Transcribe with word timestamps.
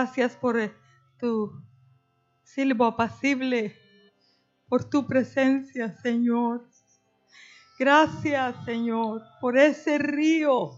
Gracias 0.00 0.34
por 0.34 0.58
eh, 0.58 0.74
tu 1.18 1.62
silbo 2.42 2.86
apacible, 2.86 3.76
por 4.66 4.88
tu 4.88 5.06
presencia, 5.06 5.94
Señor. 6.00 6.66
Gracias, 7.78 8.56
Señor, 8.64 9.20
por 9.42 9.58
ese 9.58 9.98
río 9.98 10.70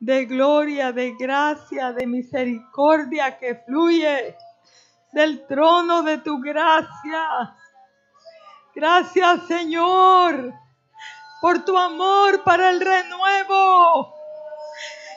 de 0.00 0.24
gloria, 0.24 0.92
de 0.92 1.14
gracia, 1.14 1.92
de 1.92 2.06
misericordia 2.06 3.36
que 3.38 3.56
fluye 3.66 4.34
del 5.12 5.46
trono 5.46 6.02
de 6.04 6.16
tu 6.16 6.40
gracia. 6.40 7.54
Gracias, 8.74 9.46
Señor, 9.46 10.54
por 11.42 11.62
tu 11.66 11.76
amor 11.76 12.42
para 12.44 12.70
el 12.70 12.80
renuevo. 12.80 14.13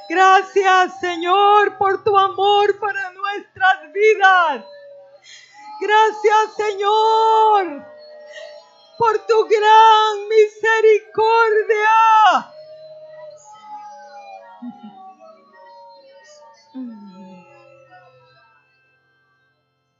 Gracias, 0.09 0.99
Señor, 1.01 1.77
por 1.77 2.03
tu 2.03 2.17
amor 2.17 2.79
para 2.79 3.11
nuestras 3.11 3.91
vidas. 3.91 4.65
Gracias, 5.81 6.55
Señor, 6.55 7.85
por 8.97 9.17
tu 9.27 9.47
gran 9.47 10.27
misericordia. 10.29 11.87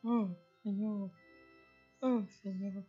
Oh, 0.04 0.30
Señor. 0.64 1.12
Oh, 2.00 2.24
Señor. 2.42 2.86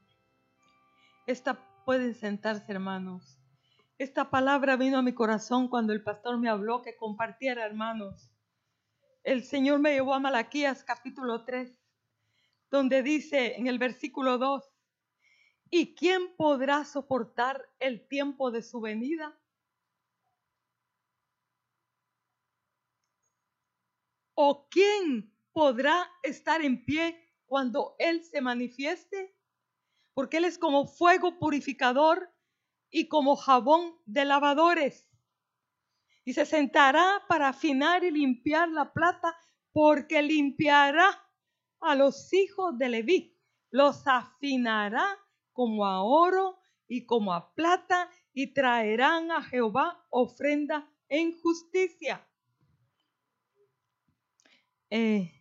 Esta 1.27 1.59
pueden 1.85 2.15
sentarse, 2.15 2.71
hermanos. 2.71 3.39
Esta 3.99 4.31
palabra 4.31 4.77
vino 4.77 4.97
a 4.97 5.03
mi 5.03 5.13
corazón 5.13 5.67
cuando 5.67 5.93
el 5.93 6.05
pastor 6.05 6.39
me 6.39 6.49
habló 6.49 6.83
que 6.83 6.97
compartiera, 6.97 7.67
hermanos. 7.67 8.31
El 9.25 9.43
Señor 9.43 9.81
me 9.81 9.91
llevó 9.91 10.15
a 10.15 10.21
Malaquías 10.21 10.85
capítulo 10.85 11.45
3, 11.45 11.77
donde 12.71 13.03
dice 13.03 13.57
en 13.57 13.67
el 13.67 13.81
versículo 13.81 14.39
2, 14.39 14.71
¿y 15.71 15.97
quién 15.97 16.37
podrá 16.37 16.85
soportar 16.85 17.69
el 17.81 18.07
tiempo 18.07 18.53
de 18.53 18.63
su 18.63 18.81
venida? 18.81 19.37
¿O 24.35 24.69
quién 24.69 25.35
podrá 25.51 26.09
estar 26.23 26.65
en 26.65 26.85
pie 26.85 27.35
cuando 27.47 27.97
Él 27.99 28.23
se 28.23 28.41
manifieste? 28.41 29.35
Porque 30.15 30.37
Él 30.37 30.45
es 30.45 30.57
como 30.57 30.87
fuego 30.87 31.41
purificador 31.41 32.33
y 32.91 33.09
como 33.09 33.37
jabón 33.37 33.97
de 34.07 34.25
lavadores. 34.25 35.09
Y 36.25 36.35
se 36.35 36.47
sentará 36.47 37.23
para 37.29 37.49
afinar 37.49 38.05
y 38.05 38.11
limpiar 38.11 38.69
la 38.69 38.93
plata, 38.93 39.37
porque 39.73 40.23
limpiará 40.23 41.09
a 41.81 41.95
los 41.95 42.33
hijos 42.33 42.77
de 42.79 42.89
Leví. 42.89 43.37
Los 43.71 44.07
afinará 44.07 45.07
como 45.53 45.87
a 45.87 46.03
oro 46.03 46.59
y 46.87 47.05
como 47.07 47.33
a 47.33 47.55
plata, 47.55 48.11
y 48.33 48.53
traerán 48.55 49.31
a 49.31 49.43
Jehová 49.43 50.07
ofrenda 50.11 50.89
en 51.09 51.39
justicia. 51.41 52.25
Eh, 54.91 55.33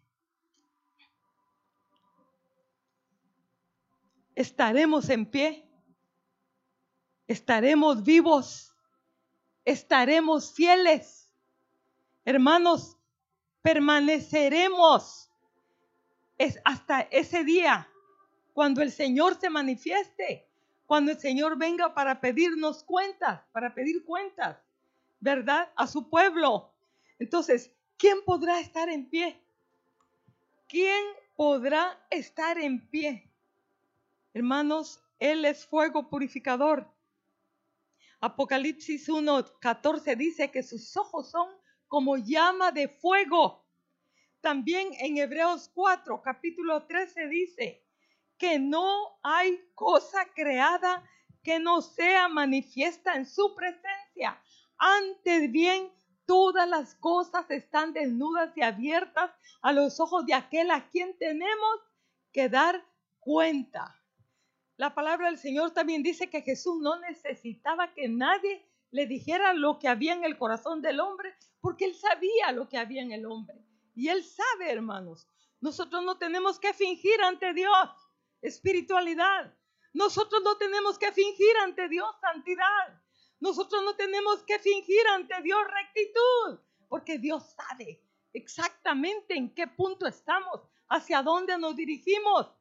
estaremos 4.36 5.10
en 5.10 5.26
pie, 5.26 5.67
estaremos 7.28 8.04
vivos, 8.04 8.74
estaremos 9.66 10.54
fieles. 10.54 11.34
Hermanos, 12.26 12.98
permaneceremos 13.62 15.30
es 16.38 16.60
hasta 16.64 17.02
ese 17.02 17.44
día, 17.44 17.90
cuando 18.54 18.82
el 18.82 18.92
Señor 18.92 19.40
se 19.40 19.50
manifieste, 19.50 20.48
cuando 20.86 21.12
el 21.12 21.20
Señor 21.20 21.58
venga 21.58 21.94
para 21.94 22.22
pedirnos 22.22 22.84
cuentas, 22.84 23.42
para 23.52 23.74
pedir 23.74 24.04
cuentas, 24.06 24.58
¿verdad? 25.20 25.72
A 25.76 25.88
su 25.88 26.10
pueblo. 26.10 26.72
Entonces, 27.20 27.72
¿quién 27.98 28.24
podrá 28.24 28.60
estar 28.60 28.88
en 28.90 29.10
pie? 29.10 29.42
¿Quién 30.68 31.04
podrá 31.36 32.00
estar 32.10 32.58
en 32.58 32.88
pie? 32.88 33.30
Hermanos, 34.34 35.02
Él 35.20 35.46
es 35.46 35.66
fuego 35.66 36.10
purificador. 36.10 36.88
Apocalipsis 38.20 39.10
1.14 39.10 40.16
dice 40.18 40.50
que 40.50 40.64
sus 40.64 40.98
ojos 40.98 41.30
son 41.30 41.50
como 41.88 42.18
llama 42.18 42.72
de 42.72 42.88
fuego. 42.88 43.66
También 44.42 44.90
en 45.00 45.18
Hebreos 45.18 45.70
4, 45.74 46.22
capítulo 46.24 46.86
13 46.88 47.28
dice 47.28 47.86
que 48.38 48.60
no 48.60 49.20
hay 49.24 49.60
cosa 49.76 50.26
creada 50.34 51.04
que 51.44 51.60
no 51.60 51.82
sea 51.82 52.28
manifiesta 52.28 53.16
en 53.16 53.26
su 53.26 53.56
presencia. 53.56 54.42
Antes 54.78 55.52
bien, 55.52 55.92
todas 56.26 56.68
las 56.68 56.96
cosas 56.96 57.50
están 57.50 57.94
desnudas 57.94 58.56
y 58.56 58.64
abiertas 58.64 59.32
a 59.62 59.72
los 59.72 60.00
ojos 60.00 60.26
de 60.26 60.34
aquel 60.34 60.72
a 60.72 60.90
quien 60.90 61.18
tenemos 61.18 61.80
que 62.32 62.50
dar 62.50 62.84
cuenta. 63.20 63.97
La 64.78 64.94
palabra 64.94 65.28
del 65.28 65.40
Señor 65.40 65.72
también 65.72 66.04
dice 66.04 66.30
que 66.30 66.44
Jesús 66.44 66.80
no 66.80 67.00
necesitaba 67.00 67.94
que 67.94 68.08
nadie 68.08 68.64
le 68.92 69.08
dijera 69.08 69.54
lo 69.54 69.80
que 69.80 69.88
había 69.88 70.14
en 70.14 70.24
el 70.24 70.38
corazón 70.38 70.84
del 70.84 71.00
hombre, 71.00 71.36
porque 71.60 71.86
él 71.86 71.96
sabía 71.96 72.52
lo 72.52 72.70
que 72.70 72.78
había 72.78 73.02
en 73.02 73.12
el 73.12 73.26
hombre. 73.26 73.58
Y 73.96 74.10
él 74.10 74.24
sabe, 74.24 74.72
hermanos, 74.72 75.28
nosotros 75.60 76.04
no 76.04 76.20
tenemos 76.20 76.60
que 76.60 76.74
fingir 76.74 77.20
ante 77.24 77.54
Dios 77.54 77.90
espiritualidad. 78.42 79.54
Nosotros 79.94 80.42
no 80.44 80.58
tenemos 80.58 81.00
que 81.00 81.12
fingir 81.12 81.58
ante 81.64 81.90
Dios 81.90 82.16
santidad. 82.22 83.02
Nosotros 83.40 83.84
no 83.84 83.96
tenemos 83.96 84.44
que 84.44 84.60
fingir 84.60 85.08
ante 85.08 85.42
Dios 85.42 85.60
rectitud, 85.74 86.60
porque 86.88 87.18
Dios 87.18 87.56
sabe 87.56 88.04
exactamente 88.34 89.36
en 89.36 89.54
qué 89.54 89.68
punto 89.68 90.06
estamos, 90.06 90.62
hacia 90.90 91.22
dónde 91.22 91.58
nos 91.58 91.76
dirigimos, 91.76 92.52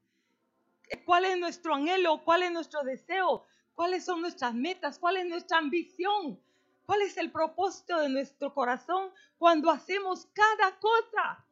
cuál 1.04 1.24
es 1.24 1.38
nuestro 1.38 1.74
anhelo, 1.74 2.22
cuál 2.24 2.42
es 2.42 2.52
nuestro 2.52 2.82
deseo, 2.82 3.44
cuáles 3.74 4.04
son 4.04 4.20
nuestras 4.20 4.54
metas, 4.54 4.98
cuál 4.98 5.16
es 5.18 5.26
nuestra 5.26 5.58
ambición, 5.58 6.40
cuál 6.86 7.02
es 7.02 7.16
el 7.16 7.30
propósito 7.30 7.98
de 7.98 8.08
nuestro 8.08 8.52
corazón 8.54 9.10
cuando 9.38 9.70
hacemos 9.70 10.26
cada 10.32 10.78
cosa. 10.78 11.44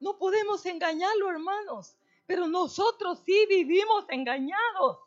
No 0.00 0.18
podemos 0.18 0.64
engañarlo, 0.66 1.30
hermanos, 1.30 1.96
pero 2.26 2.46
nosotros 2.46 3.20
sí 3.24 3.46
vivimos 3.48 4.04
engañados. 4.08 4.98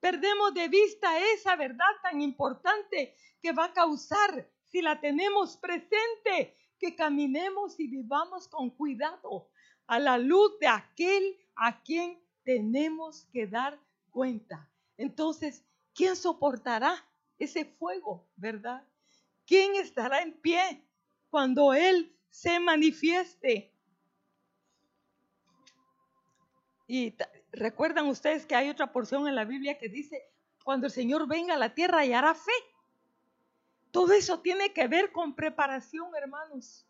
Perdemos 0.00 0.54
de 0.54 0.68
vista 0.68 1.18
esa 1.32 1.56
verdad 1.56 1.86
tan 2.02 2.20
importante 2.20 3.16
que 3.42 3.52
va 3.52 3.64
a 3.64 3.72
causar, 3.72 4.48
si 4.64 4.82
la 4.82 5.00
tenemos 5.00 5.56
presente, 5.56 6.54
que 6.78 6.94
caminemos 6.94 7.80
y 7.80 7.88
vivamos 7.88 8.48
con 8.48 8.70
cuidado 8.70 9.48
a 9.86 9.98
la 9.98 10.18
luz 10.18 10.58
de 10.58 10.66
aquel 10.66 11.38
a 11.54 11.82
quien 11.82 12.20
tenemos 12.46 13.26
que 13.32 13.48
dar 13.48 13.76
cuenta. 14.12 14.70
Entonces, 14.96 15.64
¿quién 15.92 16.14
soportará 16.14 17.04
ese 17.40 17.64
fuego, 17.64 18.24
verdad? 18.36 18.86
¿Quién 19.44 19.74
estará 19.74 20.22
en 20.22 20.32
pie 20.32 20.80
cuando 21.28 21.74
Él 21.74 22.16
se 22.30 22.60
manifieste? 22.60 23.72
Y 26.86 27.16
recuerdan 27.50 28.06
ustedes 28.06 28.46
que 28.46 28.54
hay 28.54 28.70
otra 28.70 28.92
porción 28.92 29.26
en 29.26 29.34
la 29.34 29.44
Biblia 29.44 29.76
que 29.76 29.88
dice, 29.88 30.22
cuando 30.62 30.86
el 30.86 30.92
Señor 30.92 31.26
venga 31.26 31.54
a 31.54 31.58
la 31.58 31.74
tierra 31.74 32.06
y 32.06 32.12
hará 32.12 32.32
fe. 32.36 32.52
Todo 33.90 34.12
eso 34.12 34.38
tiene 34.38 34.72
que 34.72 34.86
ver 34.86 35.10
con 35.10 35.34
preparación, 35.34 36.14
hermanos. 36.14 36.86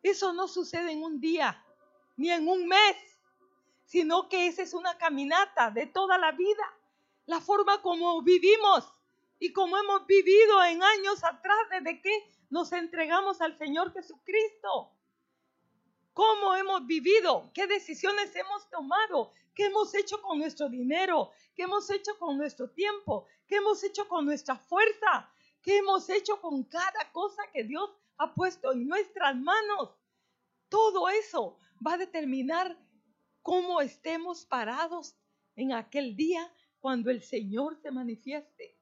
Eso 0.00 0.32
no 0.32 0.46
sucede 0.46 0.92
en 0.92 1.02
un 1.02 1.20
día, 1.20 1.60
ni 2.16 2.30
en 2.30 2.46
un 2.46 2.68
mes, 2.68 3.11
sino 3.92 4.30
que 4.30 4.46
esa 4.46 4.62
es 4.62 4.72
una 4.72 4.96
caminata 4.96 5.70
de 5.70 5.86
toda 5.86 6.16
la 6.16 6.32
vida. 6.32 6.64
La 7.26 7.42
forma 7.42 7.82
como 7.82 8.22
vivimos 8.22 8.90
y 9.38 9.52
como 9.52 9.76
hemos 9.76 10.06
vivido 10.06 10.64
en 10.64 10.82
años 10.82 11.22
atrás 11.22 11.58
desde 11.70 12.00
que 12.00 12.10
nos 12.48 12.72
entregamos 12.72 13.42
al 13.42 13.58
Señor 13.58 13.92
Jesucristo. 13.92 14.92
¿Cómo 16.14 16.56
hemos 16.56 16.86
vivido? 16.86 17.50
¿Qué 17.52 17.66
decisiones 17.66 18.34
hemos 18.34 18.66
tomado? 18.70 19.34
¿Qué 19.54 19.66
hemos 19.66 19.94
hecho 19.94 20.22
con 20.22 20.38
nuestro 20.38 20.70
dinero? 20.70 21.30
¿Qué 21.54 21.64
hemos 21.64 21.90
hecho 21.90 22.18
con 22.18 22.38
nuestro 22.38 22.70
tiempo? 22.70 23.26
¿Qué 23.46 23.56
hemos 23.56 23.84
hecho 23.84 24.08
con 24.08 24.24
nuestra 24.24 24.56
fuerza? 24.56 25.30
¿Qué 25.60 25.76
hemos 25.76 26.08
hecho 26.08 26.40
con 26.40 26.64
cada 26.64 27.12
cosa 27.12 27.42
que 27.52 27.64
Dios 27.64 27.90
ha 28.16 28.32
puesto 28.32 28.72
en 28.72 28.88
nuestras 28.88 29.36
manos? 29.36 29.90
Todo 30.70 31.10
eso 31.10 31.58
va 31.86 31.92
a 31.92 31.98
determinar 31.98 32.74
cómo 33.42 33.80
estemos 33.80 34.46
parados 34.46 35.16
en 35.56 35.72
aquel 35.72 36.16
día 36.16 36.52
cuando 36.80 37.10
el 37.10 37.22
Señor 37.22 37.76
se 37.76 37.90
manifieste. 37.90 38.76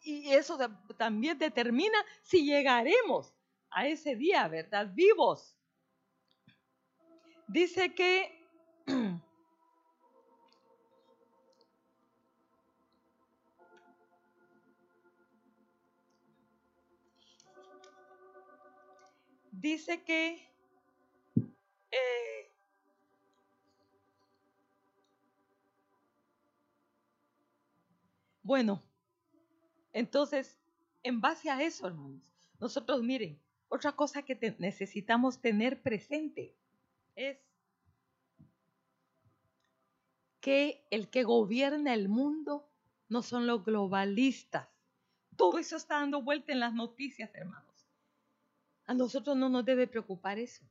y 0.00 0.30
eso 0.30 0.56
también 0.96 1.36
determina 1.38 1.98
si 2.22 2.44
llegaremos 2.44 3.34
a 3.70 3.86
ese 3.88 4.14
día, 4.16 4.46
¿verdad? 4.48 4.90
Vivos. 4.94 5.56
Dice 7.48 7.94
que 7.94 8.46
dice 19.50 20.02
que 20.04 20.47
bueno, 28.48 28.82
entonces, 29.92 30.58
en 31.02 31.20
base 31.20 31.50
a 31.50 31.60
eso, 31.60 31.86
hermanos, 31.86 32.22
nosotros 32.58 33.02
miren, 33.02 33.38
otra 33.68 33.92
cosa 33.92 34.22
que 34.22 34.56
necesitamos 34.58 35.42
tener 35.42 35.82
presente 35.82 36.56
es 37.14 37.36
que 40.40 40.86
el 40.88 41.10
que 41.10 41.24
gobierna 41.24 41.92
el 41.92 42.08
mundo 42.08 42.66
no 43.10 43.20
son 43.20 43.46
los 43.46 43.66
globalistas. 43.66 44.66
Todo 45.36 45.58
eso 45.58 45.76
está 45.76 45.96
dando 45.96 46.22
vuelta 46.22 46.50
en 46.50 46.60
las 46.60 46.72
noticias, 46.72 47.30
hermanos. 47.34 47.86
A 48.86 48.94
nosotros 48.94 49.36
no 49.36 49.50
nos 49.50 49.66
debe 49.66 49.86
preocupar 49.86 50.38
eso. 50.38 50.64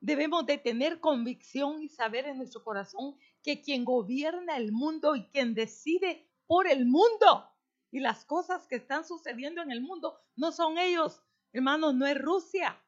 Debemos 0.00 0.44
de 0.44 0.58
tener 0.58 0.98
convicción 0.98 1.84
y 1.84 1.88
saber 1.88 2.26
en 2.26 2.38
nuestro 2.38 2.64
corazón 2.64 3.14
que 3.44 3.62
quien 3.62 3.84
gobierna 3.84 4.56
el 4.56 4.72
mundo 4.72 5.14
y 5.14 5.26
quien 5.26 5.54
decide 5.54 6.26
por 6.46 6.66
el 6.66 6.86
mundo 6.86 7.50
y 7.90 8.00
las 8.00 8.24
cosas 8.24 8.66
que 8.66 8.76
están 8.76 9.04
sucediendo 9.04 9.62
en 9.62 9.70
el 9.70 9.80
mundo 9.80 10.18
no 10.36 10.52
son 10.52 10.78
ellos, 10.78 11.22
hermanos, 11.52 11.94
no 11.94 12.06
es 12.06 12.20
Rusia, 12.20 12.80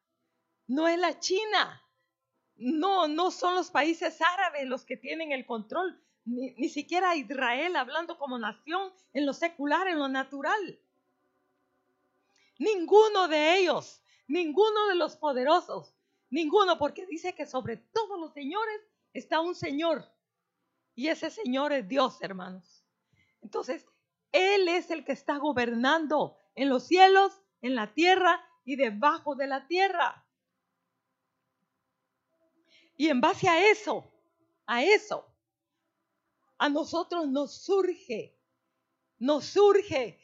no 0.67 0.89
es 0.89 0.99
la 0.99 1.19
China, 1.21 1.83
no, 2.57 3.07
no 3.09 3.31
son 3.31 3.55
los 3.55 3.71
países 3.71 4.21
árabes 4.21 4.67
los 4.67 4.85
que 4.85 4.97
tienen 4.97 5.33
el 5.33 5.47
control, 5.47 6.01
ni, 6.25 6.53
ni 6.53 6.69
siquiera 6.69 7.15
Israel 7.15 7.77
hablando 7.77 8.19
como 8.19 8.39
nación 8.39 8.93
en 9.13 9.27
lo 9.27 9.33
secular, 9.33 9.87
en 9.89 9.99
lo 9.99 10.09
natural. 10.09 10.79
Ninguno 12.59 13.29
de 13.29 13.59
ellos 13.59 14.01
ninguno 14.29 14.89
de 14.89 14.97
los 14.97 15.17
poderosos, 15.17 15.95
ninguno, 16.31 16.79
porque 16.79 17.07
dice 17.07 17.35
que 17.35 17.47
sobre 17.47 17.77
todos 17.77 18.19
los 18.19 18.33
señores 18.33 18.81
está 19.13 19.41
un 19.41 19.55
Señor. 19.55 20.05
Y 20.95 21.09
ese 21.09 21.31
Señor 21.31 21.73
es 21.73 21.87
Dios, 21.87 22.19
hermanos. 22.21 22.76
Entonces, 23.47 23.87
Él 24.33 24.67
es 24.67 24.91
el 24.91 25.05
que 25.05 25.13
está 25.13 25.39
gobernando 25.39 26.37
en 26.57 26.69
los 26.69 26.89
cielos, 26.89 27.41
en 27.63 27.77
la 27.77 27.95
tierra 27.95 28.45
y 28.65 28.75
debajo 28.75 29.37
de 29.37 29.47
la 29.47 29.69
tierra. 29.69 30.27
Y 32.97 33.09
en 33.09 33.21
base 33.21 33.49
a 33.49 33.71
eso, 33.71 34.05
a 34.67 34.83
eso, 34.83 35.33
a 36.59 36.69
nosotros 36.69 37.29
nos 37.29 37.63
surge, 37.63 38.37
nos 39.19 39.45
surge 39.45 40.19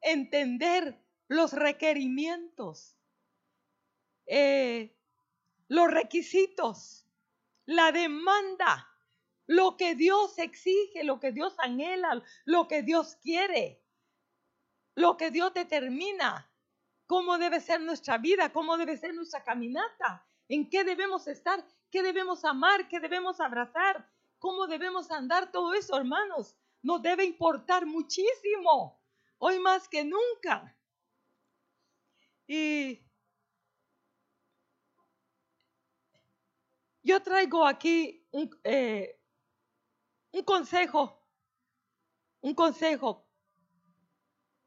entender 0.00 0.98
los 1.28 1.52
requerimientos 1.52 2.96
eh, 4.26 4.96
los 5.68 5.90
requisitos, 5.90 7.06
la 7.66 7.92
demanda, 7.92 8.88
lo 9.46 9.76
que 9.76 9.94
Dios 9.94 10.38
exige, 10.38 11.04
lo 11.04 11.20
que 11.20 11.32
Dios 11.32 11.54
anhela, 11.58 12.22
lo 12.44 12.68
que 12.68 12.82
Dios 12.82 13.16
quiere, 13.16 13.82
lo 14.94 15.16
que 15.16 15.30
Dios 15.30 15.52
determina, 15.54 16.50
cómo 17.06 17.38
debe 17.38 17.60
ser 17.60 17.80
nuestra 17.80 18.18
vida, 18.18 18.52
cómo 18.52 18.76
debe 18.76 18.96
ser 18.96 19.14
nuestra 19.14 19.42
caminata, 19.42 20.26
en 20.48 20.68
qué 20.68 20.84
debemos 20.84 21.26
estar, 21.26 21.64
qué 21.90 22.02
debemos 22.02 22.44
amar, 22.44 22.88
qué 22.88 23.00
debemos 23.00 23.40
abrazar, 23.40 24.08
cómo 24.38 24.66
debemos 24.66 25.10
andar, 25.10 25.50
todo 25.50 25.74
eso, 25.74 25.96
hermanos, 25.96 26.56
nos 26.82 27.02
debe 27.02 27.24
importar 27.24 27.86
muchísimo, 27.86 29.00
hoy 29.38 29.58
más 29.60 29.88
que 29.88 30.04
nunca. 30.04 30.76
Y 32.46 33.02
Yo 37.04 37.20
traigo 37.20 37.66
aquí 37.66 38.26
un, 38.30 38.48
eh, 38.62 39.20
un 40.32 40.42
consejo, 40.42 41.22
un 42.40 42.54
consejo, 42.54 43.28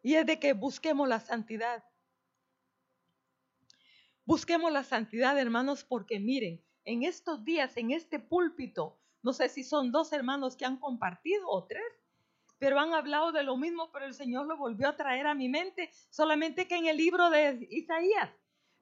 y 0.01 0.15
es 0.15 0.25
de 0.25 0.39
que 0.39 0.53
busquemos 0.53 1.07
la 1.07 1.19
santidad. 1.19 1.83
Busquemos 4.23 4.71
la 4.71 4.83
santidad, 4.83 5.37
hermanos, 5.37 5.83
porque 5.83 6.19
miren, 6.19 6.63
en 6.83 7.03
estos 7.03 7.43
días, 7.43 7.75
en 7.77 7.91
este 7.91 8.19
púlpito, 8.19 8.99
no 9.23 9.33
sé 9.33 9.49
si 9.49 9.63
son 9.63 9.91
dos 9.91 10.13
hermanos 10.13 10.55
que 10.55 10.65
han 10.65 10.77
compartido 10.77 11.49
o 11.49 11.65
tres, 11.65 11.83
pero 12.59 12.79
han 12.79 12.93
hablado 12.93 13.31
de 13.31 13.43
lo 13.43 13.57
mismo, 13.57 13.91
pero 13.91 14.05
el 14.05 14.13
Señor 14.13 14.45
lo 14.45 14.57
volvió 14.57 14.87
a 14.87 14.95
traer 14.95 15.25
a 15.25 15.33
mi 15.33 15.49
mente, 15.49 15.91
solamente 16.11 16.67
que 16.67 16.75
en 16.75 16.85
el 16.85 16.97
libro 16.97 17.29
de 17.31 17.67
Isaías. 17.71 18.29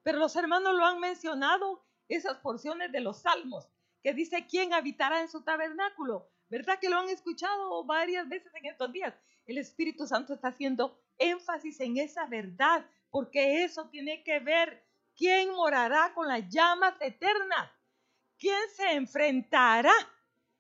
Pero 0.04 0.20
los 0.20 0.36
hermanos 0.36 0.76
lo 0.76 0.86
han 0.86 1.00
mencionado 1.00 1.86
esas 2.10 2.38
porciones 2.40 2.92
de 2.92 3.00
los 3.00 3.22
salmos 3.22 3.70
que 4.04 4.14
dice 4.14 4.46
quién 4.48 4.74
habitará 4.74 5.22
en 5.22 5.30
su 5.30 5.44
tabernáculo. 5.44 6.30
¿Verdad 6.54 6.78
que 6.78 6.88
lo 6.88 7.00
han 7.00 7.10
escuchado 7.10 7.84
varias 7.84 8.30
veces 8.30 8.54
en 8.54 8.68
estos 8.68 8.92
días? 8.94 9.12
El 9.48 9.58
Espíritu 9.58 10.06
Santo 10.06 10.36
está 10.36 10.50
haciendo 10.50 11.02
énfasis 11.18 11.80
en 11.80 11.98
esa 11.98 12.28
verdad, 12.28 12.86
porque 13.10 13.64
eso 13.64 13.90
tiene 13.90 14.24
que 14.24 14.38
ver 14.40 14.86
quién 15.16 15.50
morará 15.50 16.14
con 16.14 16.28
las 16.28 16.48
llamas 16.50 16.94
eternas, 17.02 17.72
quién 18.38 18.70
se 18.70 18.92
enfrentará 18.92 19.96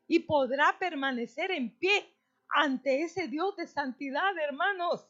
y 0.07 0.21
podrá 0.21 0.79
permanecer 0.79 1.51
en 1.51 1.69
pie 1.77 2.11
ante 2.49 3.03
ese 3.03 3.27
Dios 3.27 3.55
de 3.55 3.67
santidad, 3.67 4.35
hermanos. 4.39 5.05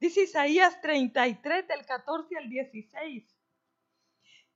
Dice 0.00 0.22
Isaías 0.22 0.80
33 0.80 1.68
del 1.68 1.84
14 1.84 2.38
al 2.38 2.48
16. 2.48 3.36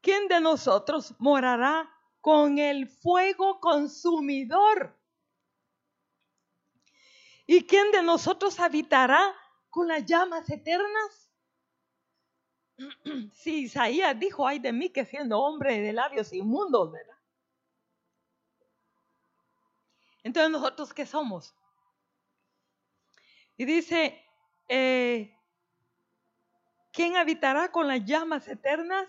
¿quién 0.01 0.27
de 0.29 0.41
nosotros 0.41 1.15
morará 1.19 1.91
con 2.23 2.57
el 2.57 2.89
fuego 2.89 3.61
consumidor? 3.61 4.99
¿Y 7.53 7.67
quién 7.67 7.91
de 7.91 8.01
nosotros 8.01 8.61
habitará 8.61 9.35
con 9.71 9.89
las 9.89 10.07
llamas 10.07 10.49
eternas? 10.49 11.33
Si 13.35 13.63
Isaías 13.63 14.17
dijo, 14.21 14.47
ay 14.47 14.61
de 14.61 14.73
mí 14.73 14.91
que 14.91 15.05
siendo 15.05 15.41
hombre 15.41 15.81
de 15.81 15.93
labios 15.93 16.33
inmundos, 16.33 16.93
¿verdad? 16.93 17.19
Entonces 20.23 20.53
nosotros 20.53 20.95
qué 20.95 21.05
somos? 21.05 21.53
Y 23.57 23.65
dice, 23.65 24.25
eh, 24.69 25.37
¿quién 26.93 27.17
habitará 27.17 27.73
con 27.73 27.89
las 27.89 28.05
llamas 28.05 28.47
eternas? 28.47 29.09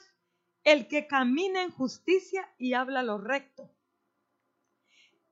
el 0.64 0.88
que 0.88 1.06
camina 1.06 1.62
en 1.64 1.72
justicia 1.72 2.48
y 2.58 2.74
habla 2.74 3.02
lo 3.02 3.18
recto, 3.18 3.72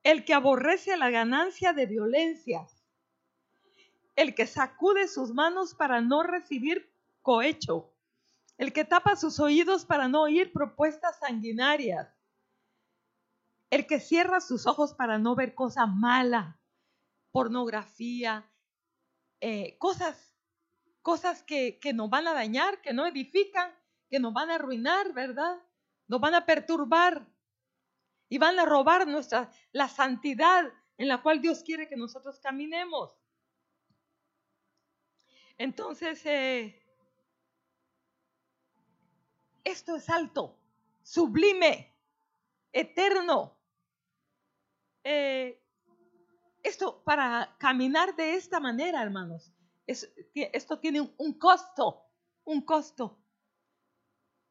el 0.02 0.24
que 0.24 0.34
aborrece 0.34 0.96
la 0.96 1.10
ganancia 1.10 1.72
de 1.72 1.86
violencias, 1.86 2.79
el 4.20 4.34
que 4.34 4.46
sacude 4.46 5.08
sus 5.08 5.32
manos 5.32 5.74
para 5.74 6.02
no 6.02 6.22
recibir 6.22 6.94
cohecho, 7.22 7.90
el 8.58 8.74
que 8.74 8.84
tapa 8.84 9.16
sus 9.16 9.40
oídos 9.40 9.86
para 9.86 10.08
no 10.08 10.20
oír 10.20 10.52
propuestas 10.52 11.18
sanguinarias, 11.20 12.06
el 13.70 13.86
que 13.86 13.98
cierra 13.98 14.42
sus 14.42 14.66
ojos 14.66 14.92
para 14.92 15.16
no 15.16 15.34
ver 15.34 15.54
cosas 15.54 15.88
malas, 15.88 16.54
pornografía, 17.30 18.46
eh, 19.40 19.78
cosas, 19.78 20.36
cosas 21.00 21.42
que, 21.42 21.78
que 21.78 21.94
nos 21.94 22.10
van 22.10 22.28
a 22.28 22.34
dañar, 22.34 22.82
que 22.82 22.92
no 22.92 23.06
edifican, 23.06 23.72
que 24.10 24.20
nos 24.20 24.34
van 24.34 24.50
a 24.50 24.56
arruinar, 24.56 25.14
¿verdad? 25.14 25.62
Nos 26.08 26.20
van 26.20 26.34
a 26.34 26.44
perturbar 26.44 27.26
y 28.28 28.36
van 28.36 28.58
a 28.58 28.66
robar 28.66 29.08
nuestra 29.08 29.50
la 29.72 29.88
santidad 29.88 30.70
en 30.98 31.08
la 31.08 31.22
cual 31.22 31.40
Dios 31.40 31.62
quiere 31.62 31.88
que 31.88 31.96
nosotros 31.96 32.38
caminemos. 32.38 33.19
Entonces, 35.60 36.24
eh, 36.24 36.74
esto 39.62 39.96
es 39.96 40.08
alto, 40.08 40.58
sublime, 41.02 41.94
eterno. 42.72 43.58
Eh, 45.04 45.62
esto 46.62 47.02
para 47.04 47.54
caminar 47.58 48.16
de 48.16 48.36
esta 48.36 48.58
manera, 48.58 49.02
hermanos, 49.02 49.52
esto 49.86 50.78
tiene 50.78 51.12
un 51.18 51.38
costo, 51.38 52.06
un 52.44 52.62
costo. 52.62 53.18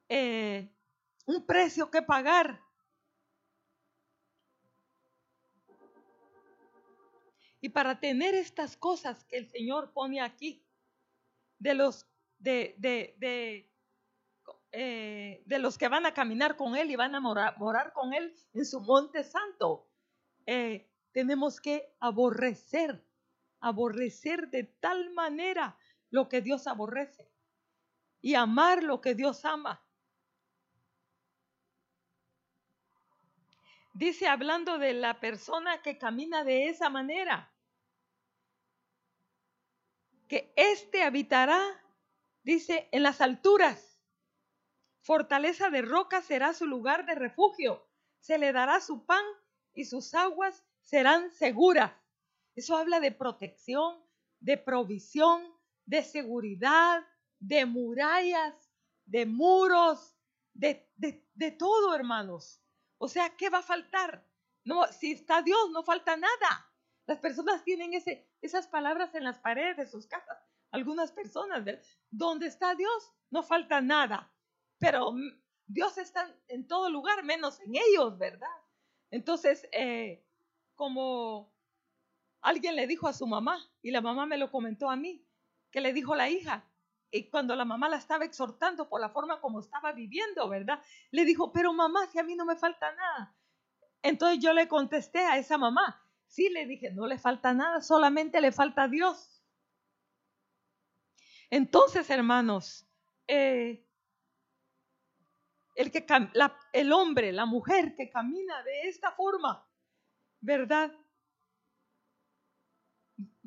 Eh, 0.09 0.71
un 1.25 1.43
precio 1.43 1.89
que 1.89 2.03
pagar. 2.03 2.61
Y 7.61 7.69
para 7.69 7.99
tener 7.99 8.35
estas 8.35 8.77
cosas 8.77 9.23
que 9.23 9.37
el 9.37 9.49
Señor 9.49 9.91
pone 9.91 10.21
aquí, 10.21 10.63
de 11.59 11.73
los 11.73 12.07
de, 12.39 12.75
de, 12.77 13.15
de, 13.19 13.69
eh, 14.71 15.43
de, 15.45 15.59
los 15.59 15.77
que 15.77 15.89
van 15.89 16.05
a 16.05 16.13
caminar 16.13 16.55
con 16.55 16.75
Él 16.75 16.89
y 16.89 16.95
van 16.95 17.15
a 17.15 17.19
morar, 17.19 17.57
morar 17.59 17.91
con 17.93 18.13
Él 18.13 18.33
en 18.53 18.65
su 18.65 18.79
monte 18.79 19.23
santo. 19.23 19.87
Eh, 20.45 20.89
tenemos 21.11 21.59
que 21.59 21.93
aborrecer, 21.99 23.03
aborrecer 23.59 24.49
de 24.49 24.63
tal 24.63 25.11
manera 25.13 25.77
lo 26.11 26.29
que 26.29 26.41
Dios 26.41 26.65
aborrece 26.65 27.29
y 28.21 28.35
amar 28.35 28.83
lo 28.83 29.01
que 29.01 29.15
Dios 29.15 29.43
ama. 29.43 29.83
Dice 33.93 34.27
hablando 34.27 34.77
de 34.77 34.93
la 34.93 35.19
persona 35.19 35.81
que 35.81 35.97
camina 35.97 36.45
de 36.45 36.69
esa 36.69 36.89
manera, 36.89 37.51
que 40.29 40.53
éste 40.55 41.01
habitará, 41.01 41.59
dice, 42.43 42.87
en 42.91 43.03
las 43.03 43.19
alturas. 43.19 43.99
Fortaleza 45.01 45.71
de 45.71 45.81
roca 45.81 46.21
será 46.21 46.53
su 46.53 46.67
lugar 46.67 47.07
de 47.07 47.15
refugio. 47.15 47.89
Se 48.19 48.37
le 48.37 48.53
dará 48.53 48.79
su 48.79 49.05
pan 49.05 49.23
y 49.73 49.85
sus 49.85 50.13
aguas 50.13 50.63
serán 50.81 51.31
seguras. 51.31 51.91
Eso 52.55 52.77
habla 52.77 52.99
de 52.99 53.11
protección, 53.11 53.97
de 54.39 54.57
provisión, 54.57 55.51
de 55.85 56.03
seguridad, 56.03 57.03
de 57.39 57.65
murallas, 57.65 58.53
de 59.05 59.25
muros, 59.25 60.15
de, 60.53 60.87
de, 60.97 61.51
todo, 61.51 61.95
hermanos. 61.95 62.61
O 62.99 63.07
sea, 63.07 63.35
¿qué 63.35 63.49
va 63.49 63.59
a 63.59 63.63
faltar? 63.63 64.27
No, 64.63 64.85
si 64.87 65.13
está 65.13 65.41
Dios, 65.41 65.71
no 65.71 65.81
falta 65.81 66.15
nada. 66.15 66.71
Las 67.07 67.17
personas 67.17 67.63
tienen 67.63 67.95
ese, 67.95 68.28
esas 68.41 68.67
palabras 68.67 69.13
en 69.15 69.23
las 69.23 69.39
paredes 69.39 69.77
de 69.77 69.87
sus 69.87 70.07
casas. 70.07 70.37
Algunas 70.71 71.11
personas, 71.11 71.65
donde 72.09 72.47
está 72.47 72.75
Dios, 72.75 73.13
no 73.31 73.43
falta 73.43 73.81
nada. 73.81 74.31
Pero 74.77 75.13
Dios 75.65 75.97
está 75.97 76.33
en 76.47 76.67
todo 76.67 76.89
lugar, 76.89 77.23
menos 77.23 77.59
en 77.61 77.75
ellos, 77.75 78.17
¿verdad? 78.17 78.47
Entonces, 79.11 79.67
eh, 79.71 80.23
como 80.75 81.51
alguien 82.41 82.75
le 82.75 82.87
dijo 82.87 83.07
a 83.07 83.13
su 83.13 83.27
mamá, 83.27 83.59
y 83.81 83.91
la 83.91 84.01
mamá 84.01 84.25
me 84.25 84.37
lo 84.37 84.51
comentó 84.51 84.89
a 84.89 84.95
mí, 84.95 85.25
que 85.71 85.81
le 85.81 85.93
dijo 85.93 86.15
la 86.15 86.29
hija, 86.29 86.65
y 87.11 87.29
cuando 87.29 87.55
la 87.55 87.65
mamá 87.65 87.89
la 87.89 87.97
estaba 87.97 88.25
exhortando 88.25 88.87
por 88.87 89.01
la 89.01 89.09
forma 89.09 89.41
como 89.41 89.59
estaba 89.59 89.91
viviendo, 89.91 90.47
¿verdad? 90.47 90.81
Le 91.11 91.25
dijo, 91.25 91.51
pero 91.51 91.73
mamá, 91.73 92.05
si 92.07 92.19
a 92.19 92.23
mí 92.23 92.35
no 92.35 92.45
me 92.45 92.55
falta 92.55 92.93
nada. 92.93 93.35
Entonces 94.01 94.39
yo 94.39 94.53
le 94.53 94.67
contesté 94.67 95.19
a 95.19 95.37
esa 95.37 95.57
mamá, 95.57 96.01
sí, 96.29 96.49
le 96.49 96.65
dije, 96.65 96.91
no 96.91 97.05
le 97.05 97.17
falta 97.17 97.53
nada, 97.53 97.81
solamente 97.81 98.39
le 98.39 98.53
falta 98.53 98.87
Dios. 98.87 99.43
Entonces, 101.49 102.09
hermanos, 102.09 102.87
eh, 103.27 103.85
el, 105.75 105.91
que, 105.91 106.05
el 106.71 106.93
hombre, 106.93 107.33
la 107.33 107.45
mujer 107.45 107.95
que 107.95 108.09
camina 108.09 108.63
de 108.63 108.87
esta 108.87 109.11
forma, 109.11 109.67
¿verdad? 110.39 110.95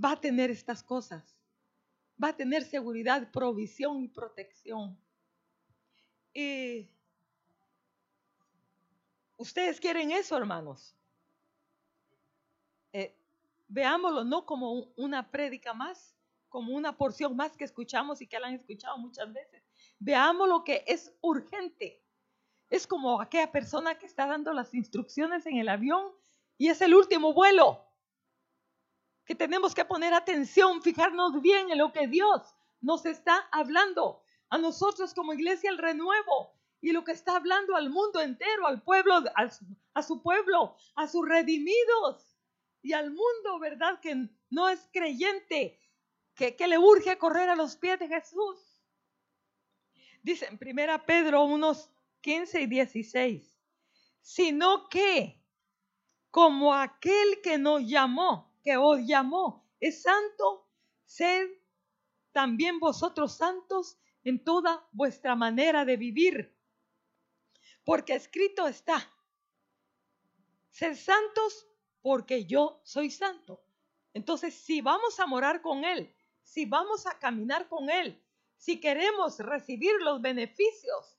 Va 0.05 0.13
a 0.13 0.21
tener 0.21 0.51
estas 0.51 0.83
cosas 0.83 1.39
va 2.23 2.29
a 2.29 2.37
tener 2.37 2.65
seguridad, 2.65 3.31
provisión 3.33 4.03
y 4.03 4.09
protección. 4.09 4.99
Y 6.33 6.89
ustedes 9.37 9.81
quieren 9.81 10.13
eso, 10.13 10.37
hermanos. 10.37 10.97
Veámoslo 13.73 14.25
no 14.25 14.45
como 14.45 14.93
una 14.97 15.31
prédica 15.31 15.73
más, 15.73 16.15
como 16.51 16.75
una 16.75 16.99
porción 16.99 17.35
más 17.35 17.57
que 17.57 17.65
escuchamos 17.65 18.21
y 18.21 18.27
que 18.27 18.39
la 18.39 18.49
han 18.49 18.55
escuchado 18.55 18.99
muchas 18.99 19.33
veces. 19.33 19.63
Veámoslo 19.99 20.63
que 20.63 20.85
es 20.87 21.11
urgente. 21.23 22.05
Es 22.69 22.87
como 22.87 23.19
aquella 23.19 23.51
persona 23.51 23.95
que 23.99 24.05
está 24.05 24.27
dando 24.27 24.53
las 24.53 24.75
instrucciones 24.75 25.47
en 25.47 25.57
el 25.57 25.71
avión 25.71 26.13
y 26.59 26.69
es 26.69 26.83
el 26.83 26.95
último 26.95 27.33
vuelo 27.33 27.83
que 29.25 29.35
tenemos 29.35 29.75
que 29.75 29.87
poner 29.87 30.13
atención, 30.13 30.83
fijarnos 30.83 31.41
bien 31.41 31.71
en 31.71 31.79
lo 31.79 31.93
que 31.93 32.07
Dios 32.07 32.43
nos 32.83 33.07
está 33.07 33.49
hablando 33.53 34.23
a 34.51 34.59
nosotros 34.59 35.15
como 35.15 35.33
iglesia 35.33 35.71
el 35.71 35.79
renuevo 35.79 36.53
y 36.83 36.93
lo 36.93 37.05
que 37.05 37.13
está 37.13 37.37
hablando 37.37 37.75
al 37.75 37.89
mundo 37.89 38.21
entero, 38.21 38.67
al 38.67 38.83
pueblo, 38.83 39.15
a 39.95 40.03
su, 40.03 40.23
pueblo, 40.23 40.77
a 40.95 41.09
sus 41.09 41.27
redimidos 41.27 42.32
y 42.83 42.93
al 42.93 43.11
mundo, 43.11 43.59
¿verdad? 43.61 44.01
Que 44.01 44.29
no 44.51 44.69
es 44.69 44.89
creyente, 44.93 45.81
que, 46.35 46.57
que 46.57 46.67
le 46.67 46.79
urge 46.79 47.17
correr 47.17 47.49
a 47.49 47.57
los 47.57 47.77
pies 47.77 47.99
de 47.99 48.09
Jesús. 48.09 48.83
Dice 50.23 50.47
en 50.47 50.59
1 50.61 51.07
Pedro 51.07 51.45
unos 51.45 51.91
15 52.21 52.63
y 52.63 52.67
16, 52.67 53.59
sino 54.21 54.89
que 54.89 55.41
como 56.31 56.75
aquel 56.75 57.41
que 57.43 57.59
nos 57.59 57.83
llamó, 57.83 58.57
que 58.63 58.77
os 58.77 59.01
llamó 59.07 59.69
es 59.81 60.03
santo, 60.03 60.69
sed 61.05 61.49
también 62.31 62.79
vosotros 62.79 63.37
santos 63.37 63.99
en 64.25 64.43
toda 64.43 64.89
vuestra 64.93 65.35
manera 65.35 65.85
de 65.85 65.97
vivir. 65.97 66.57
Porque 67.85 68.15
escrito 68.15 68.69
está, 68.69 69.11
sed 70.71 70.97
santos 70.97 71.67
porque 72.03 72.45
yo 72.45 72.81
soy 72.85 73.11
santo. 73.11 73.63
Entonces, 74.13 74.55
si 74.55 74.81
vamos 74.81 75.19
a 75.21 75.27
morar 75.27 75.63
con 75.63 75.85
Él, 75.85 76.15
si 76.43 76.67
vamos 76.67 77.07
a 77.07 77.19
caminar 77.19 77.69
con 77.69 77.89
Él, 77.89 78.23
si 78.57 78.81
queremos 78.81 79.39
recibir 79.39 79.95
los 80.03 80.21
beneficios 80.21 81.19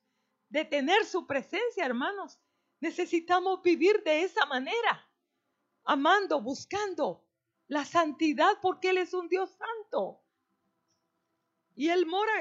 de 0.50 0.66
tener 0.66 1.06
su 1.06 1.25
presencia, 1.25 1.86
hermanos, 1.86 2.40
necesitamos 2.80 3.63
vivir 3.63 4.04
de 4.04 4.24
esa 4.24 4.46
manera, 4.46 5.10
amando, 5.86 6.42
buscando, 6.42 7.25
la 7.68 7.86
santidad 7.86 8.60
porque 8.62 8.90
Él 8.90 8.98
es 8.98 9.13
un 9.13 9.30
Dios 9.30 9.50
santo. 9.52 10.22
Y 11.75 11.90
Él 11.90 12.06
mora, 12.06 12.34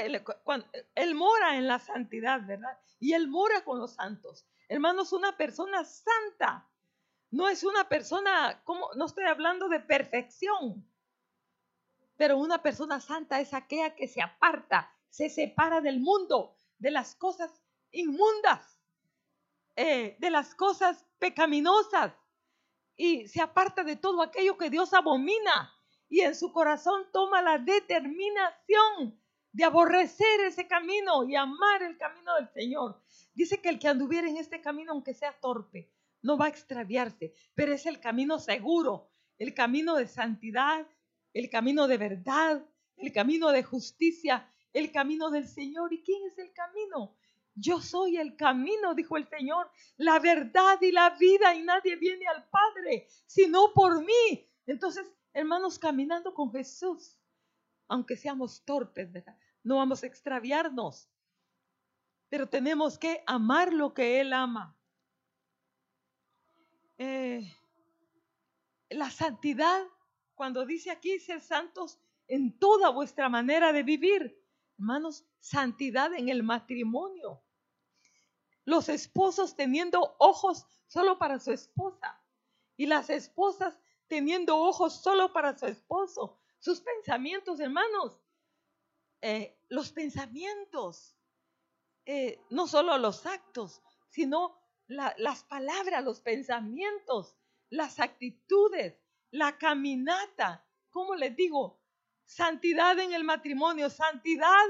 él, 0.95 1.15
mora 1.15 1.57
en 1.57 1.67
la 1.67 1.79
santidad, 1.79 2.47
¿verdad? 2.47 2.79
Y 2.99 3.15
Él 3.15 3.29
mora 3.29 3.65
con 3.65 3.79
los 3.79 3.95
santos. 3.95 4.45
Hermanos, 4.69 5.13
una 5.13 5.37
persona 5.37 5.85
santa 5.85 6.69
no 7.33 7.49
es 7.49 7.65
una 7.65 7.89
persona, 7.89 8.63
como 8.65 8.91
no 8.95 9.07
estoy 9.07 9.25
hablando 9.25 9.69
de 9.69 9.81
perfección, 9.81 10.87
pero 12.17 12.37
una 12.37 12.63
persona 12.63 13.01
santa 13.01 13.41
es 13.41 13.55
aquella 13.55 13.97
que 13.97 14.07
se 14.07 14.21
aparta, 14.21 14.95
se 15.09 15.31
separa 15.31 15.81
del 15.81 15.99
mundo, 15.99 16.55
de 16.79 16.91
las 16.91 17.15
cosas 17.15 17.51
inmundas, 17.91 18.79
eh, 19.77 20.17
de 20.21 20.31
las 20.31 20.55
cosas 20.55 21.07
pecaminosas, 21.19 22.13
y 22.97 23.27
se 23.29 23.41
aparta 23.41 23.83
de 23.83 23.97
todo 23.97 24.23
aquello 24.23 24.59
que 24.59 24.69
Dios 24.69 24.93
abomina 24.93 25.73
y 26.11 26.21
en 26.21 26.35
su 26.35 26.53
corazón 26.53 27.07
toma 27.13 27.41
la 27.41 27.57
determinación 27.57 29.19
de 29.53 29.65
aborrecer 29.65 30.41
ese 30.41 30.67
camino 30.69 31.25
y 31.25 31.35
amar 31.37 31.83
el 31.83 31.97
camino 31.97 32.35
del 32.35 32.51
Señor. 32.51 33.01
Dice 33.33 33.63
que 33.63 33.71
el 33.71 33.79
que 33.79 33.89
anduviera 33.89 34.29
en 34.29 34.37
este 34.37 34.61
camino, 34.61 34.93
aunque 34.93 35.15
sea 35.15 35.33
torpe, 35.41 35.91
no 36.23 36.37
va 36.39 36.47
a 36.47 36.49
extraviarse, 36.49 37.35
pero 37.55 37.73
es 37.73 37.87
el 37.87 38.01
camino 38.01 38.39
seguro, 38.39 39.11
el 39.39 39.55
camino 39.55 39.97
de 39.97 40.07
santidad, 40.07 40.87
el 41.33 41.51
camino 41.51 41.89
de 41.89 41.99
verdad, 41.99 42.65
el 42.97 43.13
camino 43.13 43.51
de 43.51 43.63
justicia, 43.63 44.49
el 44.73 44.93
camino 44.93 45.31
del 45.31 45.47
Señor. 45.47 45.93
¿Y 45.93 46.03
quién 46.03 46.25
es 46.27 46.39
el 46.39 46.53
camino? 46.53 47.17
Yo 47.55 47.81
soy 47.81 48.17
el 48.17 48.37
camino, 48.37 48.95
dijo 48.95 49.17
el 49.17 49.29
Señor, 49.29 49.71
la 49.97 50.19
verdad 50.19 50.81
y 50.81 50.91
la 50.91 51.11
vida, 51.11 51.55
y 51.55 51.63
nadie 51.63 51.97
viene 51.97 52.27
al 52.27 52.49
Padre 52.49 53.09
sino 53.27 53.73
por 53.75 54.03
mí. 54.03 54.49
Entonces, 54.67 55.07
hermanos, 55.33 55.79
caminando 55.79 56.33
con 56.33 56.51
Jesús, 56.53 57.19
aunque 57.89 58.17
seamos 58.17 58.65
torpes, 58.65 59.11
no 59.63 59.77
vamos 59.77 60.03
a 60.03 60.07
extraviarnos, 60.07 61.11
pero 62.29 62.49
tenemos 62.49 62.99
que 62.99 63.23
amar 63.27 63.73
lo 63.73 63.93
que 63.93 64.21
Él 64.21 64.33
ama. 64.33 64.79
Eh, 66.99 67.53
la 68.91 69.11
santidad, 69.11 69.85
cuando 70.35 70.67
dice 70.67 70.91
aquí 70.91 71.19
ser 71.19 71.41
santos 71.41 71.99
en 72.29 72.59
toda 72.59 72.91
vuestra 72.91 73.29
manera 73.29 73.73
de 73.73 73.83
vivir, 73.83 74.43
Hermanos, 74.83 75.25
santidad 75.39 76.13
en 76.15 76.29
el 76.29 76.43
matrimonio. 76.43 77.41
Los 78.65 78.89
esposos 78.89 79.55
teniendo 79.55 80.17
ojos 80.19 80.67
solo 80.89 81.19
para 81.19 81.39
su 81.39 81.53
esposa 81.53 82.21
y 82.77 82.87
las 82.87 83.09
esposas 83.11 83.79
teniendo 84.09 84.59
ojos 84.59 85.01
solo 85.01 85.33
para 85.33 85.57
su 85.57 85.67
esposo. 85.67 86.41
Sus 86.59 86.81
pensamientos, 86.81 87.61
hermanos, 87.61 88.21
eh, 89.21 89.57
los 89.69 89.93
pensamientos, 89.93 91.17
eh, 92.05 92.41
no 92.51 92.67
solo 92.67 92.99
los 92.99 93.25
actos, 93.25 93.83
sino 94.09 94.62
las 94.93 95.45
palabras, 95.45 96.05
los 96.05 96.21
pensamientos, 96.21 97.37
las 97.71 98.01
actitudes, 98.01 98.95
la 99.31 99.59
caminata. 99.59 100.65
¿Cómo 100.91 101.15
les 101.15 101.35
digo? 101.35 101.81
Santidad 102.25 102.99
en 102.99 103.13
el 103.13 103.25
matrimonio, 103.25 103.91
santidad 103.91 104.65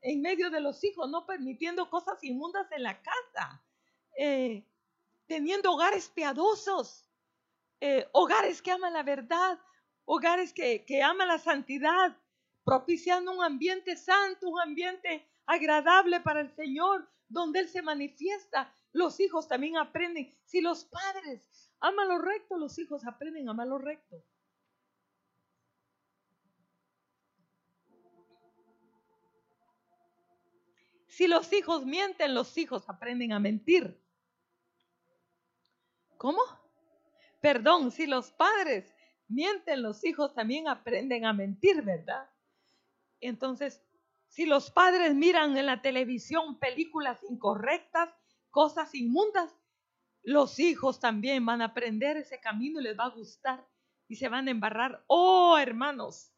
en 0.00 0.22
medio 0.22 0.50
de 0.50 0.60
los 0.60 0.82
hijos, 0.84 1.08
no 1.10 1.26
permitiendo 1.26 1.88
cosas 1.90 2.22
inmundas 2.22 2.70
en 2.72 2.82
la 2.82 3.00
casa, 3.02 3.64
eh, 4.18 4.64
teniendo 5.26 5.72
hogares 5.72 6.08
piadosos, 6.08 7.08
eh, 7.80 8.08
hogares 8.12 8.62
que 8.62 8.70
aman 8.70 8.92
la 8.92 9.02
verdad, 9.02 9.58
hogares 10.04 10.52
que, 10.52 10.84
que 10.84 11.02
aman 11.02 11.28
la 11.28 11.38
santidad, 11.38 12.16
propiciando 12.64 13.32
un 13.32 13.42
ambiente 13.42 13.96
santo, 13.96 14.48
un 14.48 14.60
ambiente 14.60 15.26
agradable 15.46 16.20
para 16.20 16.40
el 16.40 16.54
Señor, 16.54 17.08
donde 17.28 17.60
Él 17.60 17.68
se 17.68 17.82
manifiesta. 17.82 18.72
Los 18.96 19.20
hijos 19.20 19.46
también 19.46 19.76
aprenden. 19.76 20.34
Si 20.46 20.62
los 20.62 20.86
padres 20.86 21.70
aman 21.80 22.08
lo 22.08 22.16
recto, 22.16 22.56
los 22.56 22.78
hijos 22.78 23.06
aprenden 23.06 23.46
a 23.46 23.50
amar 23.50 23.66
lo 23.66 23.76
recto. 23.76 24.24
Si 31.08 31.26
los 31.26 31.52
hijos 31.52 31.84
mienten, 31.84 32.34
los 32.34 32.56
hijos 32.56 32.88
aprenden 32.88 33.34
a 33.34 33.38
mentir. 33.38 34.02
¿Cómo? 36.16 36.40
Perdón, 37.42 37.90
si 37.90 38.06
los 38.06 38.30
padres 38.30 38.94
mienten, 39.28 39.82
los 39.82 40.02
hijos 40.04 40.32
también 40.32 40.68
aprenden 40.68 41.26
a 41.26 41.34
mentir, 41.34 41.82
¿verdad? 41.82 42.30
Entonces, 43.20 43.82
si 44.28 44.46
los 44.46 44.70
padres 44.70 45.14
miran 45.14 45.54
en 45.58 45.66
la 45.66 45.82
televisión 45.82 46.58
películas 46.58 47.22
incorrectas, 47.28 48.08
cosas 48.56 48.94
inmundas, 48.94 49.54
los 50.22 50.58
hijos 50.58 50.98
también 50.98 51.44
van 51.44 51.60
a 51.60 51.66
aprender 51.66 52.16
ese 52.16 52.40
camino 52.40 52.80
y 52.80 52.84
les 52.84 52.98
va 52.98 53.04
a 53.04 53.10
gustar 53.10 53.68
y 54.08 54.16
se 54.16 54.30
van 54.30 54.48
a 54.48 54.50
embarrar. 54.50 55.04
Oh, 55.08 55.58
hermanos, 55.58 56.32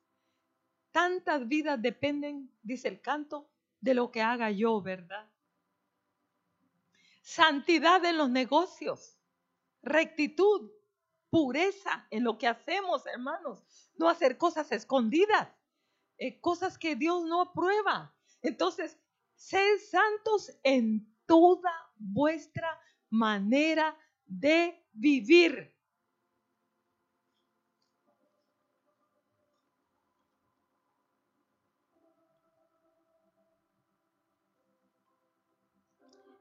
tantas 0.91 1.47
vidas 1.47 1.81
dependen, 1.81 2.53
dice 2.61 2.89
el 2.89 3.01
canto, 3.01 3.49
de 3.79 3.95
lo 3.95 4.11
que 4.11 4.21
haga 4.21 4.51
yo, 4.51 4.83
¿verdad? 4.83 5.31
Santidad 7.23 8.05
en 8.05 8.19
los 8.19 8.31
negocios, 8.31 9.17
rectitud, 9.81 10.73
pureza 11.31 12.09
en 12.11 12.25
lo 12.25 12.37
que 12.37 12.49
hacemos, 12.49 13.07
hermanos. 13.07 13.63
No 13.95 14.09
hacer 14.09 14.39
cosas 14.39 14.73
escondidas. 14.73 15.51
Eh, 16.17 16.41
cosas 16.41 16.79
que 16.79 16.97
Dios 16.97 17.23
no 17.27 17.43
aprueba. 17.43 18.13
Entonces, 18.43 18.99
sed 19.37 19.79
santos 19.89 20.59
en 20.65 21.17
toda 21.29 21.73
vuestra 21.97 22.69
manera 23.11 23.97
de 24.27 24.85
vivir. 24.93 25.73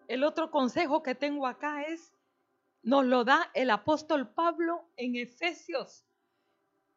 El 0.08 0.24
otro 0.24 0.50
consejo 0.50 1.04
que 1.04 1.14
tengo 1.14 1.46
acá 1.46 1.84
es, 1.84 2.12
nos 2.82 3.06
lo 3.06 3.24
da 3.24 3.52
el 3.54 3.70
apóstol 3.70 4.34
Pablo 4.34 4.90
en 4.96 5.18
Efesios 5.18 6.08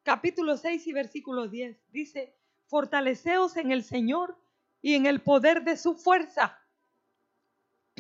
capítulo 0.03 0.57
6 0.57 0.87
y 0.87 0.93
versículo 0.93 1.49
10. 1.49 1.91
Dice, 1.91 2.37
fortaleceos 2.67 3.57
en 3.57 3.73
el 3.73 3.85
Señor 3.85 4.37
y 4.83 4.95
en 4.95 5.07
el 5.07 5.21
poder 5.21 5.63
de 5.65 5.77
su 5.77 5.95
fuerza. 5.95 6.59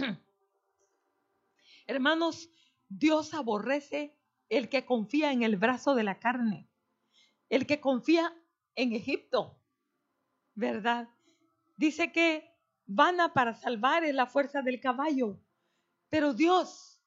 Hermanos, 1.86 2.50
Dios 2.88 3.34
aborrece 3.34 4.16
el 4.48 4.68
que 4.68 4.84
confía 4.84 5.32
en 5.32 5.42
el 5.42 5.56
brazo 5.56 5.94
de 5.94 6.04
la 6.04 6.18
carne, 6.18 6.68
el 7.48 7.66
que 7.66 7.80
confía 7.80 8.34
en 8.74 8.92
Egipto, 8.92 9.60
¿verdad? 10.54 11.08
Dice 11.76 12.12
que 12.12 12.52
vana 12.86 13.32
para 13.32 13.54
salvar 13.54 14.04
es 14.04 14.14
la 14.14 14.26
fuerza 14.26 14.62
del 14.62 14.80
caballo, 14.80 15.40
pero 16.08 16.34
Dios 16.34 17.00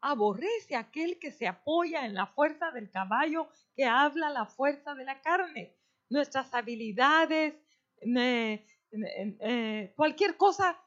aborrece 0.00 0.76
a 0.76 0.80
aquel 0.80 1.18
que 1.18 1.30
se 1.30 1.46
apoya 1.46 2.06
en 2.06 2.14
la 2.14 2.26
fuerza 2.26 2.70
del 2.70 2.90
caballo, 2.90 3.48
que 3.74 3.84
habla 3.84 4.30
la 4.30 4.46
fuerza 4.46 4.94
de 4.94 5.04
la 5.04 5.20
carne 5.20 5.78
nuestras 6.10 6.52
habilidades, 6.54 7.54
eh, 8.00 9.92
cualquier 9.96 10.36
cosa 10.36 10.78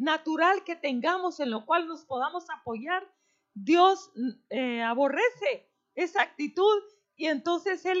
natural 0.00 0.64
que 0.64 0.76
tengamos 0.76 1.40
en 1.40 1.50
lo 1.50 1.66
cual 1.66 1.86
nos 1.86 2.06
podamos 2.06 2.48
apoyar, 2.48 3.06
Dios 3.52 4.10
eh, 4.48 4.80
aborrece 4.82 5.70
esa 5.94 6.22
actitud 6.22 6.82
y 7.16 7.26
entonces 7.26 7.84
él, 7.84 8.00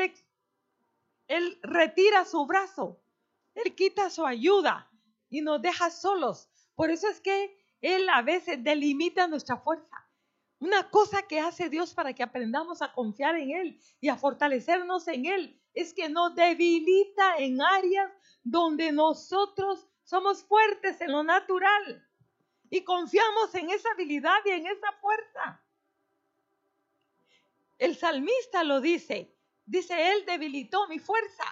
él 1.28 1.58
retira 1.62 2.24
su 2.24 2.46
brazo, 2.46 3.02
Él 3.54 3.74
quita 3.74 4.08
su 4.08 4.24
ayuda 4.24 4.90
y 5.28 5.42
nos 5.42 5.60
deja 5.60 5.90
solos. 5.90 6.48
Por 6.74 6.90
eso 6.90 7.06
es 7.08 7.20
que 7.20 7.54
Él 7.82 8.08
a 8.08 8.22
veces 8.22 8.64
delimita 8.64 9.28
nuestra 9.28 9.58
fuerza. 9.58 10.08
Una 10.58 10.88
cosa 10.90 11.22
que 11.22 11.40
hace 11.40 11.68
Dios 11.68 11.92
para 11.92 12.14
que 12.14 12.22
aprendamos 12.22 12.80
a 12.80 12.92
confiar 12.94 13.36
en 13.36 13.50
Él 13.50 13.80
y 14.00 14.08
a 14.08 14.16
fortalecernos 14.16 15.06
en 15.08 15.26
Él 15.26 15.60
es 15.74 15.92
que 15.92 16.08
nos 16.08 16.34
debilita 16.34 17.36
en 17.36 17.60
áreas 17.60 18.10
donde 18.42 18.90
nosotros 18.90 19.89
somos 20.10 20.42
fuertes 20.42 21.00
en 21.00 21.12
lo 21.12 21.22
natural 21.22 22.04
y 22.68 22.82
confiamos 22.82 23.54
en 23.54 23.70
esa 23.70 23.92
habilidad 23.92 24.38
y 24.44 24.50
en 24.50 24.66
esa 24.66 24.90
fuerza. 25.00 25.64
El 27.78 27.94
salmista 27.96 28.64
lo 28.64 28.80
dice, 28.80 29.32
dice, 29.66 30.10
Él 30.10 30.24
debilitó 30.26 30.88
mi 30.88 30.98
fuerza. 30.98 31.44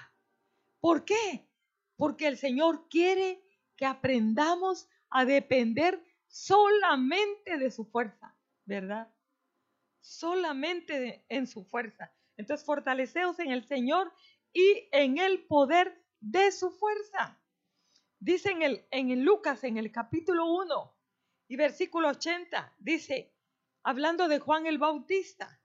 ¿Por 0.81 1.05
qué? 1.05 1.49
Porque 1.97 2.27
el 2.27 2.37
Señor 2.37 2.89
quiere 2.89 3.41
que 3.77 3.87
aprendamos 3.87 4.89
a 5.09 5.25
depender 5.25 6.03
solamente 6.27 7.59
de 7.59 7.71
su 7.71 7.85
fuerza, 7.85 8.37
¿verdad? 8.65 9.09
Solamente 10.01 11.25
en 11.29 11.47
su 11.47 11.65
fuerza. 11.65 12.13
Entonces, 12.37 12.67
fortaleceos 12.67 13.39
en 13.39 13.53
el 13.53 13.65
Señor 13.69 14.13
y 14.53 14.89
en 14.91 15.19
el 15.19 15.47
poder 15.47 16.05
de 16.19 16.51
su 16.51 16.73
fuerza. 16.73 17.39
Dice 18.21 18.51
en, 18.51 18.63
el, 18.63 18.87
en 18.91 19.25
Lucas, 19.25 19.63
en 19.65 19.77
el 19.77 19.93
capítulo 19.93 20.47
1 20.47 20.95
y 21.49 21.57
versículo 21.57 22.09
80, 22.09 22.75
dice, 22.79 23.33
hablando 23.85 24.27
de 24.27 24.41
Juan 24.41 24.67
el 24.67 24.79
Bautista, 24.79 25.61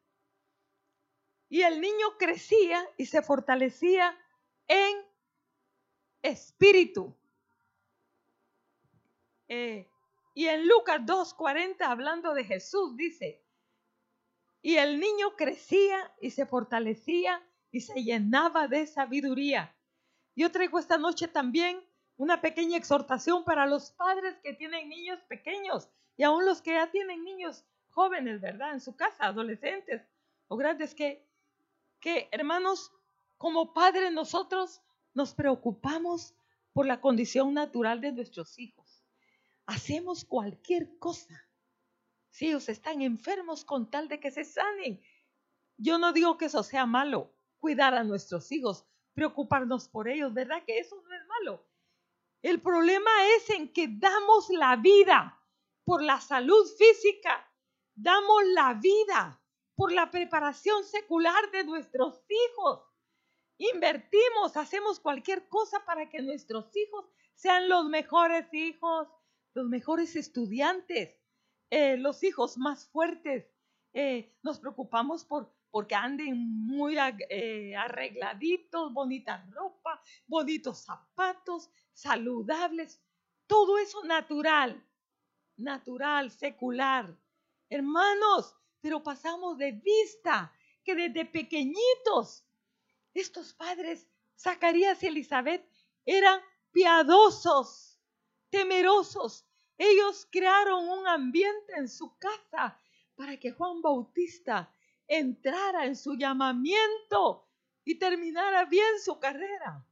y 1.50 1.62
el 1.62 1.82
niño 1.82 2.18
crecía 2.18 2.84
y 2.98 3.06
se 3.06 3.22
fortalecía 3.22 4.18
en 4.68 5.06
espíritu. 6.22 7.16
Eh, 9.48 9.88
y 10.34 10.48
en 10.48 10.68
Lucas 10.68 11.02
2.40, 11.02 11.76
hablando 11.82 12.34
de 12.34 12.44
Jesús, 12.44 12.96
dice, 12.96 13.44
y 14.64 14.78
el 14.78 15.00
niño 15.00 15.36
crecía 15.36 16.12
y 16.22 16.32
se 16.32 16.46
fortalecía 16.46 17.46
y 17.70 17.82
se 17.82 18.04
llenaba 18.04 18.68
de 18.68 18.88
sabiduría. 18.88 19.76
Yo 20.36 20.52
traigo 20.52 20.80
esta 20.80 20.98
noche 20.98 21.28
también 21.28 21.84
una 22.18 22.42
pequeña 22.42 22.78
exhortación 22.78 23.44
para 23.44 23.66
los 23.66 23.92
padres 23.92 24.38
que 24.44 24.54
tienen 24.54 24.90
niños 24.90 25.20
pequeños 25.24 25.90
y 26.16 26.24
aún 26.24 26.46
los 26.46 26.62
que 26.62 26.74
ya 26.74 26.92
tienen 26.92 27.24
niños 27.24 27.66
jóvenes, 27.90 28.42
¿verdad? 28.42 28.74
En 28.74 28.82
su 28.82 28.96
casa, 28.96 29.26
adolescentes 29.26 30.02
o 30.48 30.58
grandes, 30.58 30.94
que, 30.94 31.28
que 32.00 32.30
hermanos, 32.32 32.92
como 33.38 33.74
padres 33.74 34.12
nosotros 34.12 34.82
nos 35.14 35.34
preocupamos 35.34 36.36
por 36.74 36.86
la 36.86 37.02
condición 37.02 37.54
natural 37.54 38.02
de 38.02 38.12
nuestros 38.12 38.58
hijos. 38.60 39.04
Hacemos 39.66 40.26
cualquier 40.26 40.98
cosa 40.98 41.48
si 42.30 42.48
ellos 42.48 42.68
están 42.68 43.02
enfermos 43.02 43.64
con 43.64 43.90
tal 43.92 44.08
de 44.08 44.20
que 44.20 44.32
se 44.32 44.44
sanen. 44.44 45.02
Yo 45.78 46.00
no 46.00 46.14
digo 46.14 46.38
que 46.38 46.46
eso 46.46 46.64
sea 46.64 46.86
malo, 46.86 47.32
cuidar 47.60 47.94
a 47.94 48.04
nuestros 48.04 48.52
hijos, 48.52 48.86
preocuparnos 49.14 49.88
por 49.88 50.08
ellos, 50.08 50.34
¿verdad? 50.34 50.64
Que 50.66 50.80
eso 50.80 50.96
no 50.96 51.16
es 51.16 51.22
malo. 51.28 51.64
El 52.44 52.62
problema 52.62 53.10
es 53.38 53.50
en 53.52 53.72
que 53.72 53.88
damos 53.88 54.50
la 54.50 54.76
vida 54.76 55.42
por 55.86 56.04
la 56.04 56.20
salud 56.20 56.68
física, 56.78 57.50
damos 57.96 58.44
la 58.48 58.74
vida 58.74 59.42
por 59.76 59.94
la 59.94 60.12
preparación 60.12 60.84
secular 60.84 61.52
de 61.52 61.64
nuestros 61.64 62.22
hijos. 62.28 62.82
Invertimos, 63.58 64.58
hacemos 64.58 65.00
cualquier 65.00 65.48
cosa 65.48 65.86
para 65.86 66.10
que 66.10 66.22
nuestros 66.22 66.76
hijos 66.76 67.06
sean 67.34 67.70
los 67.70 67.86
mejores 67.86 68.54
hijos, 68.54 69.08
los 69.54 69.70
mejores 69.70 70.18
estudiantes, 70.18 71.16
eh, 71.70 71.96
los 71.96 72.24
hijos 72.24 72.58
más 72.58 72.90
fuertes. 72.90 73.48
Eh, 73.94 74.36
nos 74.44 74.60
preocupamos 74.60 75.24
por 75.24 75.56
porque 75.74 75.96
anden 75.96 76.38
muy 76.68 76.96
eh, 77.30 77.76
arregladitos, 77.76 78.94
bonita 78.94 79.44
ropa, 79.50 80.00
bonitos 80.28 80.86
zapatos, 80.86 81.68
saludables, 81.92 83.02
todo 83.48 83.80
eso 83.80 84.04
natural, 84.04 84.88
natural, 85.58 86.30
secular. 86.30 87.18
Hermanos, 87.72 88.56
pero 88.82 89.02
pasamos 89.02 89.58
de 89.58 89.72
vista 89.72 90.54
que 90.84 90.94
desde 90.94 91.26
pequeñitos 91.26 92.46
estos 93.12 93.56
padres 93.56 94.08
Zacarías 94.38 95.02
y 95.02 95.08
Elizabeth 95.08 95.68
eran 96.06 96.40
piadosos, 96.72 98.00
temerosos. 98.52 99.44
Ellos 99.80 100.28
crearon 100.30 100.88
un 100.88 101.08
ambiente 101.08 101.74
en 101.78 101.90
su 101.90 102.16
casa 102.20 102.80
para 103.16 103.40
que 103.40 103.52
Juan 103.52 103.82
Bautista 103.82 104.72
entrara 105.08 105.86
en 105.86 105.96
su 105.96 106.16
llamamiento 106.16 107.48
y 107.84 107.96
terminara 107.96 108.66
bien 108.66 109.00
su 109.04 109.20
carrera. 109.20 109.86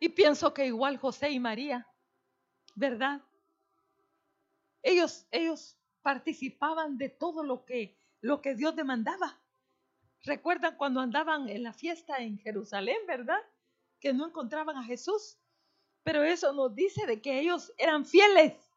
Y 0.00 0.08
pienso 0.08 0.52
que 0.52 0.66
igual 0.66 0.96
José 0.96 1.30
y 1.30 1.38
María, 1.38 1.86
¿verdad? 2.74 3.22
Ellos, 4.82 5.26
ellos 5.30 5.78
participaban 6.02 6.98
de 6.98 7.08
todo 7.08 7.44
lo 7.44 7.64
que, 7.64 7.96
lo 8.20 8.42
que 8.42 8.56
Dios 8.56 8.74
demandaba. 8.74 9.40
¿Recuerdan 10.24 10.76
cuando 10.76 11.00
andaban 11.00 11.48
en 11.48 11.62
la 11.62 11.72
fiesta 11.72 12.16
en 12.18 12.38
Jerusalén, 12.38 12.96
verdad? 13.06 13.38
Que 14.00 14.12
no 14.12 14.26
encontraban 14.26 14.76
a 14.76 14.82
Jesús. 14.82 15.38
Pero 16.02 16.24
eso 16.24 16.52
nos 16.52 16.74
dice 16.74 17.06
de 17.06 17.22
que 17.22 17.38
ellos 17.38 17.72
eran 17.78 18.04
fieles. 18.04 18.71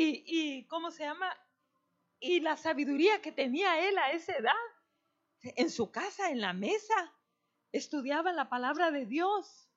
Y, 0.00 0.64
¿cómo 0.68 0.92
se 0.92 1.02
llama? 1.02 1.28
Y 2.20 2.40
la 2.40 2.56
sabiduría 2.56 3.20
que 3.20 3.32
tenía 3.32 3.88
él 3.88 3.98
a 3.98 4.12
esa 4.12 4.36
edad, 4.36 4.52
en 5.42 5.70
su 5.70 5.90
casa, 5.90 6.30
en 6.30 6.40
la 6.40 6.52
mesa, 6.52 7.12
estudiaban 7.72 8.36
la 8.36 8.48
palabra 8.48 8.92
de 8.92 9.06
Dios. 9.06 9.68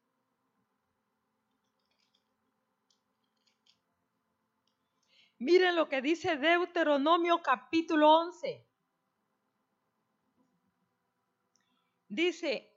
Miren 5.40 5.76
lo 5.76 5.90
que 5.90 6.04
dice 6.04 6.38
Deuteronomio 6.38 7.42
capítulo 7.42 8.12
11. 8.12 8.64
Dice 12.10 12.72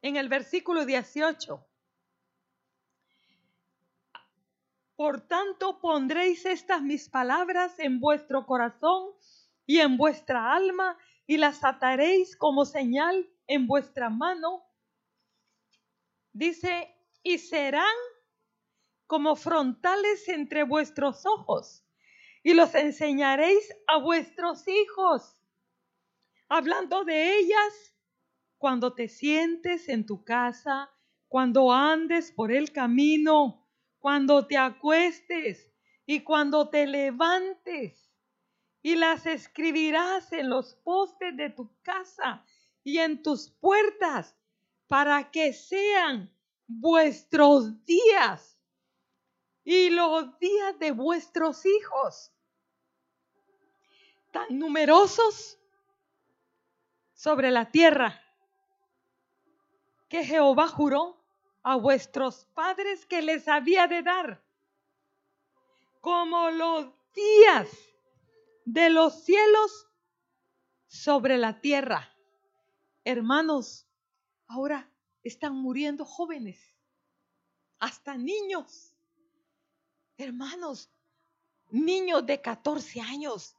en 0.00 0.16
el 0.16 0.30
versículo 0.30 0.86
18. 0.86 1.73
Por 4.96 5.22
tanto 5.22 5.80
pondréis 5.80 6.46
estas 6.46 6.82
mis 6.82 7.08
palabras 7.08 7.78
en 7.78 7.98
vuestro 7.98 8.46
corazón 8.46 9.10
y 9.66 9.80
en 9.80 9.96
vuestra 9.96 10.54
alma 10.54 10.96
y 11.26 11.36
las 11.36 11.64
ataréis 11.64 12.36
como 12.36 12.64
señal 12.64 13.28
en 13.46 13.66
vuestra 13.66 14.08
mano. 14.08 14.64
Dice, 16.32 16.94
y 17.22 17.38
serán 17.38 17.94
como 19.06 19.34
frontales 19.34 20.28
entre 20.28 20.62
vuestros 20.62 21.26
ojos 21.26 21.84
y 22.42 22.54
los 22.54 22.74
enseñaréis 22.74 23.74
a 23.86 23.98
vuestros 23.98 24.68
hijos. 24.68 25.40
Hablando 26.48 27.04
de 27.04 27.38
ellas, 27.38 27.96
cuando 28.58 28.94
te 28.94 29.08
sientes 29.08 29.88
en 29.88 30.06
tu 30.06 30.24
casa, 30.24 30.90
cuando 31.28 31.72
andes 31.72 32.30
por 32.30 32.52
el 32.52 32.70
camino, 32.70 33.63
cuando 34.04 34.46
te 34.46 34.58
acuestes 34.58 35.72
y 36.04 36.24
cuando 36.24 36.68
te 36.68 36.86
levantes. 36.86 38.12
Y 38.82 38.96
las 38.96 39.24
escribirás 39.24 40.30
en 40.34 40.50
los 40.50 40.74
postes 40.74 41.34
de 41.38 41.48
tu 41.48 41.74
casa 41.80 42.44
y 42.82 42.98
en 42.98 43.22
tus 43.22 43.48
puertas 43.48 44.36
para 44.88 45.30
que 45.30 45.54
sean 45.54 46.30
vuestros 46.66 47.82
días 47.86 48.60
y 49.64 49.88
los 49.88 50.38
días 50.38 50.78
de 50.78 50.90
vuestros 50.90 51.64
hijos, 51.64 52.30
tan 54.32 54.58
numerosos 54.58 55.58
sobre 57.14 57.50
la 57.50 57.70
tierra, 57.70 58.20
que 60.10 60.26
Jehová 60.26 60.68
juró 60.68 61.23
a 61.64 61.76
vuestros 61.76 62.46
padres 62.54 63.04
que 63.06 63.22
les 63.22 63.48
había 63.48 63.88
de 63.88 64.02
dar, 64.02 64.44
como 66.00 66.50
los 66.50 66.86
días 67.12 67.68
de 68.64 68.90
los 68.90 69.24
cielos 69.24 69.88
sobre 70.86 71.38
la 71.38 71.60
tierra. 71.60 72.16
Hermanos, 73.02 73.88
ahora 74.46 74.88
están 75.24 75.56
muriendo 75.56 76.04
jóvenes, 76.04 76.76
hasta 77.80 78.16
niños 78.16 78.94
Hermanos, 80.16 80.92
niños 81.70 82.24
de 82.24 82.40
14 82.40 83.00
años 83.00 83.56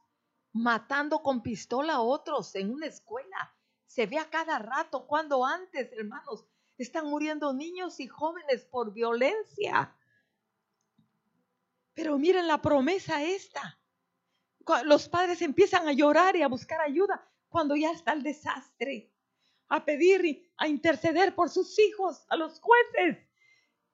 matando 0.52 1.22
con 1.22 1.42
pistola 1.42 1.94
a 1.94 2.00
otros 2.00 2.54
en 2.54 2.70
una 2.70 2.86
escuela. 2.86 3.54
Se 3.84 4.06
ve 4.06 4.18
a 4.18 4.30
cada 4.30 4.58
rato 4.58 5.06
cuando 5.06 5.44
antes, 5.44 5.92
hermanos, 5.92 6.46
están 6.78 7.06
muriendo 7.06 7.52
niños 7.52 8.00
y 8.00 8.06
jóvenes 8.06 8.64
por 8.64 8.92
violencia. 8.92 9.94
Pero 11.94 12.18
miren 12.18 12.46
la 12.46 12.60
promesa 12.60 13.22
esta. 13.22 13.78
Los 14.84 15.08
padres 15.08 15.40
empiezan 15.42 15.88
a 15.88 15.92
llorar 15.92 16.36
y 16.36 16.42
a 16.42 16.48
buscar 16.48 16.80
ayuda 16.80 17.26
cuando 17.48 17.76
ya 17.76 17.92
está 17.92 18.12
el 18.12 18.22
desastre, 18.22 19.10
a 19.68 19.84
pedir 19.84 20.50
a 20.56 20.68
interceder 20.68 21.34
por 21.34 21.48
sus 21.48 21.78
hijos, 21.78 22.26
a 22.28 22.36
los 22.36 22.60
jueces, 22.60 23.18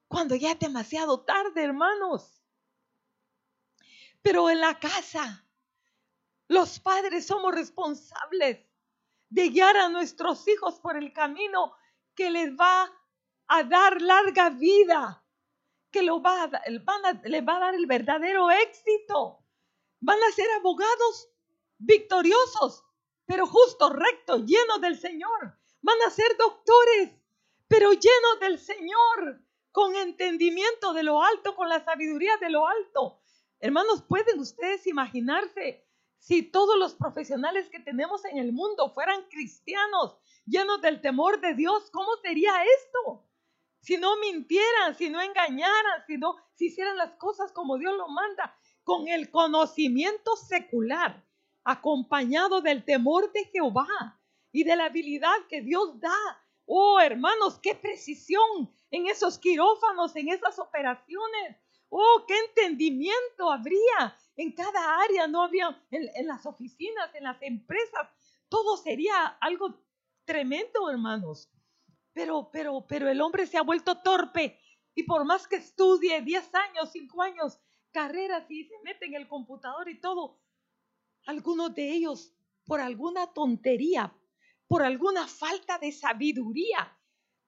cuando 0.07 0.35
ya 0.35 0.51
es 0.51 0.59
demasiado 0.59 1.23
tarde, 1.23 1.63
hermanos. 1.63 2.41
Pero 4.21 4.49
en 4.49 4.59
la 4.59 4.79
casa, 4.79 5.47
los 6.47 6.79
padres 6.79 7.25
somos 7.25 7.53
responsables 7.53 8.65
de 9.29 9.49
guiar 9.49 9.77
a 9.77 9.89
nuestros 9.89 10.47
hijos 10.47 10.79
por 10.79 10.97
el 10.97 11.13
camino 11.13 11.73
que 12.15 12.29
les 12.29 12.51
va 12.51 12.91
a 13.47 13.63
dar 13.63 14.01
larga 14.01 14.49
vida, 14.49 15.23
que 15.91 16.03
lo 16.03 16.21
va 16.21 16.43
a, 16.43 16.61
les 16.69 17.43
va 17.43 17.55
a 17.57 17.59
dar 17.59 17.75
el 17.75 17.85
verdadero 17.85 18.49
éxito. 18.51 19.39
Van 19.99 20.21
a 20.21 20.31
ser 20.31 20.49
abogados 20.57 21.29
victoriosos, 21.77 22.83
pero 23.25 23.45
justos, 23.45 23.91
rectos, 23.91 24.45
llenos 24.45 24.81
del 24.81 24.97
Señor. 24.97 25.57
Van 25.81 25.97
a 26.07 26.09
ser 26.09 26.35
doctores, 26.37 27.11
pero 27.67 27.91
llenos 27.91 28.39
del 28.39 28.59
Señor, 28.59 29.41
con 29.71 29.95
entendimiento 29.95 30.93
de 30.93 31.03
lo 31.03 31.23
alto, 31.23 31.55
con 31.55 31.69
la 31.69 31.83
sabiduría 31.83 32.37
de 32.37 32.49
lo 32.49 32.67
alto. 32.67 33.21
Hermanos, 33.59 34.03
¿pueden 34.03 34.39
ustedes 34.39 34.85
imaginarse 34.87 35.85
si 36.23 36.41
todos 36.41 36.77
los 36.77 36.95
profesionales 36.95 37.69
que 37.69 37.79
tenemos 37.79 38.23
en 38.25 38.37
el 38.37 38.53
mundo 38.53 38.89
fueran 38.89 39.23
cristianos, 39.29 40.17
llenos 40.45 40.81
del 40.81 41.01
temor 41.01 41.39
de 41.41 41.53
Dios? 41.53 41.89
¿Cómo 41.91 42.15
sería 42.21 42.53
esto? 42.63 43.25
Si 43.79 43.97
no 43.97 44.17
mintieran, 44.17 44.95
si 44.95 45.09
no 45.09 45.21
engañaran, 45.21 46.05
si 46.07 46.17
no 46.17 46.37
si 46.55 46.67
hicieran 46.67 46.97
las 46.97 47.11
cosas 47.15 47.51
como 47.51 47.77
Dios 47.77 47.95
lo 47.97 48.07
manda, 48.07 48.55
con 48.83 49.07
el 49.07 49.29
conocimiento 49.29 50.35
secular, 50.35 51.23
acompañado 51.63 52.61
del 52.61 52.83
temor 52.83 53.31
de 53.31 53.45
Jehová 53.45 53.87
y 54.51 54.63
de 54.63 54.75
la 54.75 54.85
habilidad 54.85 55.35
que 55.49 55.61
Dios 55.61 55.99
da. 55.99 56.17
Oh, 56.65 56.99
hermanos, 56.99 57.59
qué 57.61 57.75
precisión 57.75 58.73
en 58.91 59.07
esos 59.07 59.37
quirófanos, 59.37 60.15
en 60.15 60.29
esas 60.29 60.59
operaciones. 60.59 61.57
Oh, 61.89 62.25
qué 62.27 62.37
entendimiento 62.47 63.51
habría 63.51 64.17
en 64.35 64.51
cada 64.51 65.01
área, 65.01 65.27
no 65.27 65.43
había 65.43 65.79
en, 65.91 66.27
las 66.27 66.45
oficinas, 66.45 67.13
en 67.13 67.23
las 67.23 67.41
empresas, 67.41 68.09
todo 68.49 68.77
sería 68.77 69.25
algo 69.41 69.79
tremendo, 70.25 70.89
hermanos. 70.89 71.49
Pero, 72.13 72.49
pero, 72.51 72.85
pero 72.87 73.09
el 73.09 73.21
hombre 73.21 73.47
se 73.47 73.57
ha 73.57 73.63
vuelto 73.63 74.01
torpe 74.01 74.59
y 74.95 75.03
por 75.03 75.25
más 75.25 75.47
que 75.47 75.55
estudie 75.55 76.21
10 76.21 76.55
años, 76.55 76.91
5 76.91 77.21
años, 77.21 77.59
carreras 77.91 78.49
y 78.49 78.65
se 78.65 78.75
mete 78.83 79.05
en 79.05 79.15
el 79.15 79.27
computador 79.27 79.89
y 79.89 79.99
todo, 79.99 80.39
algunos 81.25 81.73
de 81.73 81.91
ellos, 81.91 82.33
por 82.65 82.81
alguna 82.81 83.33
tontería, 83.33 84.13
por 84.67 84.83
alguna 84.83 85.27
falta 85.27 85.77
de 85.77 85.91
sabiduría, 85.91 86.97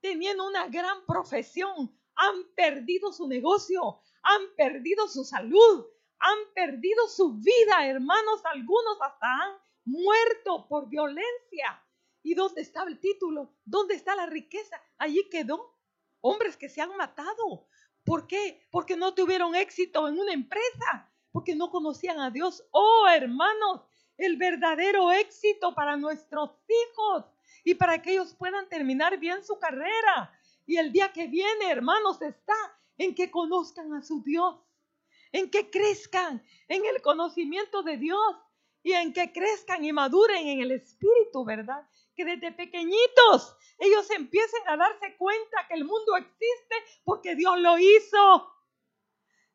teniendo 0.01 0.47
una 0.47 0.67
gran 0.67 1.05
profesión, 1.05 1.99
han 2.15 2.53
perdido 2.55 3.11
su 3.11 3.27
negocio, 3.27 4.01
han 4.21 4.55
perdido 4.55 5.07
su 5.07 5.23
salud, 5.23 5.85
han 6.19 6.53
perdido 6.53 7.07
su 7.07 7.33
vida, 7.33 7.87
hermanos, 7.87 8.41
algunos 8.45 9.01
hasta 9.01 9.27
han 9.27 9.57
muerto 9.85 10.67
por 10.67 10.89
violencia. 10.89 11.84
¿Y 12.25 12.33
dónde 12.33 12.61
estaba 12.61 12.89
el 12.89 12.99
título? 12.99 13.53
¿Dónde 13.65 13.93
está 13.93 14.15
la 14.15 14.25
riqueza? 14.25 14.81
Allí 14.97 15.29
quedó. 15.29 15.77
Hombres 16.21 16.57
que 16.57 16.69
se 16.69 16.81
han 16.81 16.97
matado. 16.97 17.67
¿Por 18.03 18.25
qué? 18.25 18.67
Porque 18.71 18.97
no 18.97 19.13
tuvieron 19.13 19.55
éxito 19.55 20.07
en 20.07 20.17
una 20.17 20.33
empresa, 20.33 21.07
porque 21.31 21.55
no 21.55 21.69
conocían 21.69 22.19
a 22.19 22.31
Dios. 22.31 22.65
Oh, 22.71 23.07
hermanos, 23.07 23.81
el 24.17 24.37
verdadero 24.37 25.11
éxito 25.11 25.75
para 25.75 25.97
nuestros 25.97 26.49
hijos 26.67 27.25
y 27.63 27.75
para 27.75 28.01
que 28.01 28.13
ellos 28.13 28.33
puedan 28.33 28.67
terminar 28.69 29.19
bien 29.19 29.43
su 29.43 29.59
carrera. 29.59 30.33
Y 30.65 30.77
el 30.77 30.91
día 30.91 31.13
que 31.13 31.27
viene, 31.27 31.69
hermanos, 31.69 32.19
está 32.23 32.55
en 32.97 33.13
que 33.13 33.29
conozcan 33.29 33.93
a 33.93 34.01
su 34.01 34.23
Dios, 34.23 34.55
en 35.31 35.51
que 35.51 35.69
crezcan 35.69 36.43
en 36.69 36.85
el 36.87 37.03
conocimiento 37.03 37.83
de 37.83 37.97
Dios 37.97 38.35
y 38.81 38.93
en 38.93 39.13
que 39.13 39.31
crezcan 39.31 39.85
y 39.85 39.93
maduren 39.93 40.47
en 40.47 40.61
el 40.61 40.71
espíritu, 40.71 41.45
¿verdad? 41.45 41.87
Que 42.15 42.25
desde 42.25 42.51
pequeñitos 42.51 43.55
ellos 43.77 44.09
empiecen 44.11 44.61
a 44.67 44.77
darse 44.77 45.17
cuenta 45.17 45.67
que 45.67 45.75
el 45.75 45.85
mundo 45.85 46.15
existe 46.15 46.75
porque 47.03 47.35
Dios 47.35 47.59
lo 47.59 47.77
hizo. 47.77 48.51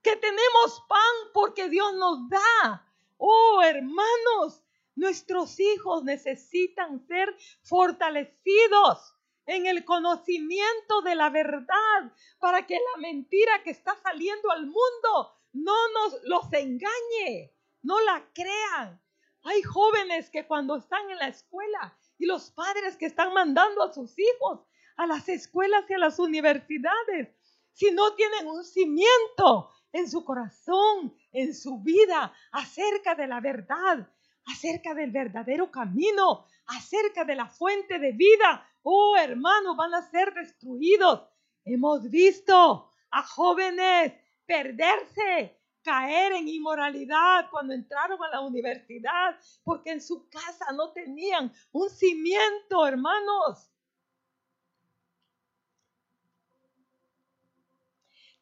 Que 0.02 0.16
tenemos 0.16 0.84
pan 0.88 1.32
porque 1.32 1.68
Dios 1.68 1.94
nos 1.94 2.28
da. 2.28 2.86
Oh, 3.16 3.60
hermanos, 3.62 4.62
nuestros 4.94 5.58
hijos 5.60 6.04
necesitan 6.04 7.06
ser 7.06 7.34
fortalecidos 7.62 9.14
en 9.46 9.66
el 9.66 9.84
conocimiento 9.84 11.02
de 11.02 11.14
la 11.14 11.30
verdad 11.30 12.12
para 12.38 12.66
que 12.66 12.74
la 12.74 13.00
mentira 13.00 13.62
que 13.62 13.70
está 13.70 13.96
saliendo 14.02 14.50
al 14.50 14.66
mundo 14.66 15.36
no 15.52 15.88
nos 15.88 16.22
los 16.24 16.52
engañe, 16.52 17.52
no 17.82 18.00
la 18.00 18.24
crean. 18.32 19.02
Hay 19.42 19.62
jóvenes 19.62 20.30
que 20.30 20.46
cuando 20.46 20.76
están 20.76 21.10
en 21.10 21.18
la 21.18 21.28
escuela 21.28 21.98
y 22.20 22.26
los 22.26 22.50
padres 22.52 22.96
que 22.96 23.06
están 23.06 23.32
mandando 23.32 23.82
a 23.82 23.92
sus 23.92 24.16
hijos 24.18 24.60
a 25.00 25.06
las 25.06 25.30
escuelas 25.30 25.84
y 25.88 25.94
a 25.94 25.98
las 25.98 26.18
universidades, 26.18 27.34
si 27.72 27.90
no 27.90 28.14
tienen 28.16 28.46
un 28.46 28.62
cimiento 28.62 29.70
en 29.92 30.10
su 30.10 30.26
corazón, 30.26 31.16
en 31.32 31.54
su 31.54 31.80
vida, 31.80 32.34
acerca 32.52 33.14
de 33.14 33.26
la 33.26 33.40
verdad, 33.40 34.06
acerca 34.44 34.92
del 34.92 35.10
verdadero 35.10 35.70
camino, 35.70 36.44
acerca 36.66 37.24
de 37.24 37.34
la 37.34 37.46
fuente 37.46 37.98
de 37.98 38.12
vida, 38.12 38.68
oh 38.82 39.16
hermano, 39.16 39.74
van 39.74 39.94
a 39.94 40.02
ser 40.02 40.34
destruidos. 40.34 41.22
Hemos 41.64 42.10
visto 42.10 42.90
a 43.10 43.22
jóvenes 43.22 44.12
perderse, 44.44 45.59
caer 45.82 46.32
en 46.32 46.48
inmoralidad 46.48 47.48
cuando 47.50 47.72
entraron 47.72 48.22
a 48.22 48.28
la 48.28 48.40
universidad, 48.40 49.38
porque 49.64 49.90
en 49.90 50.00
su 50.00 50.28
casa 50.28 50.72
no 50.72 50.92
tenían 50.92 51.52
un 51.72 51.88
cimiento, 51.88 52.86
hermanos. 52.86 53.70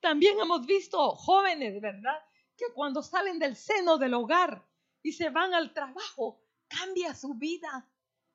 También 0.01 0.38
hemos 0.40 0.64
visto 0.66 1.11
jóvenes, 1.16 1.81
¿verdad? 1.81 2.18
Que 2.57 2.66
cuando 2.74 3.03
salen 3.03 3.38
del 3.38 3.57
seno 3.57 3.98
del 3.98 4.14
hogar 4.14 4.64
y 5.03 5.12
se 5.12 5.31
van 5.31 5.55
al 5.55 5.72
trabajo, 5.72 6.40
cambia 6.68 7.14
su 7.14 7.35
vida. 7.35 7.88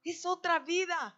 Es 0.03 0.25
otra 0.25 0.59
vida. 0.59 1.17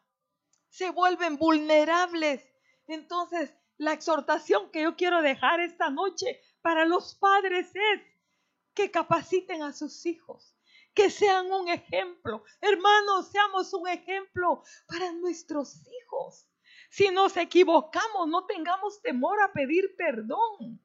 Se 0.69 0.91
vuelven 0.91 1.38
vulnerables. 1.38 2.48
Entonces, 2.88 3.54
la 3.78 3.93
exhortación 3.93 4.69
que 4.71 4.84
yo 4.84 4.95
quiero 4.95 5.21
dejar 5.21 5.60
esta 5.60 5.89
noche 5.89 6.39
para 6.65 6.84
los 6.84 7.13
padres 7.13 7.67
es 7.75 8.01
que 8.73 8.89
capaciten 8.89 9.62
a 9.62 9.71
sus 9.71 10.04
hijos, 10.08 10.58
que 10.95 11.12
sean 11.12 11.51
un 11.51 11.69
ejemplo. 11.69 12.43
Hermanos, 12.60 13.28
seamos 13.28 13.71
un 13.75 13.88
ejemplo 13.88 14.63
para 14.88 15.12
nuestros 15.12 15.84
hijos. 15.86 16.47
Si 16.89 17.10
nos 17.10 17.38
equivocamos, 17.38 18.28
no 18.28 18.47
tengamos 18.47 18.99
temor 19.04 19.39
a 19.43 19.54
pedir 19.54 19.95
perdón. 19.95 20.84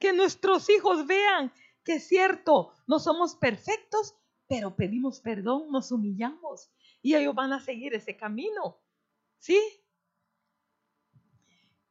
Que 0.00 0.12
nuestros 0.12 0.68
hijos 0.68 1.06
vean 1.06 1.52
que 1.84 1.94
es 1.94 2.08
cierto, 2.08 2.74
no 2.88 2.98
somos 2.98 3.36
perfectos, 3.36 4.16
pero 4.48 4.74
pedimos 4.74 5.20
perdón, 5.20 5.70
nos 5.70 5.92
humillamos 5.92 6.72
y 7.02 7.14
ellos 7.14 7.36
van 7.36 7.52
a 7.52 7.60
seguir 7.60 7.94
ese 7.94 8.16
camino. 8.16 8.82
¿Sí? 9.38 9.60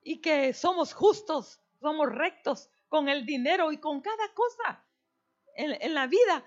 Y 0.03 0.19
que 0.19 0.51
somos 0.51 0.93
justos, 0.93 1.61
somos 1.79 2.09
rectos 2.09 2.69
con 2.88 3.10
el 3.10 3.26
dinero 3.26 3.71
y 3.71 3.78
con 3.78 4.02
cada 4.02 4.34
cosa 4.34 4.84
en, 5.56 5.93
la 5.93 6.08
vida. 6.08 6.45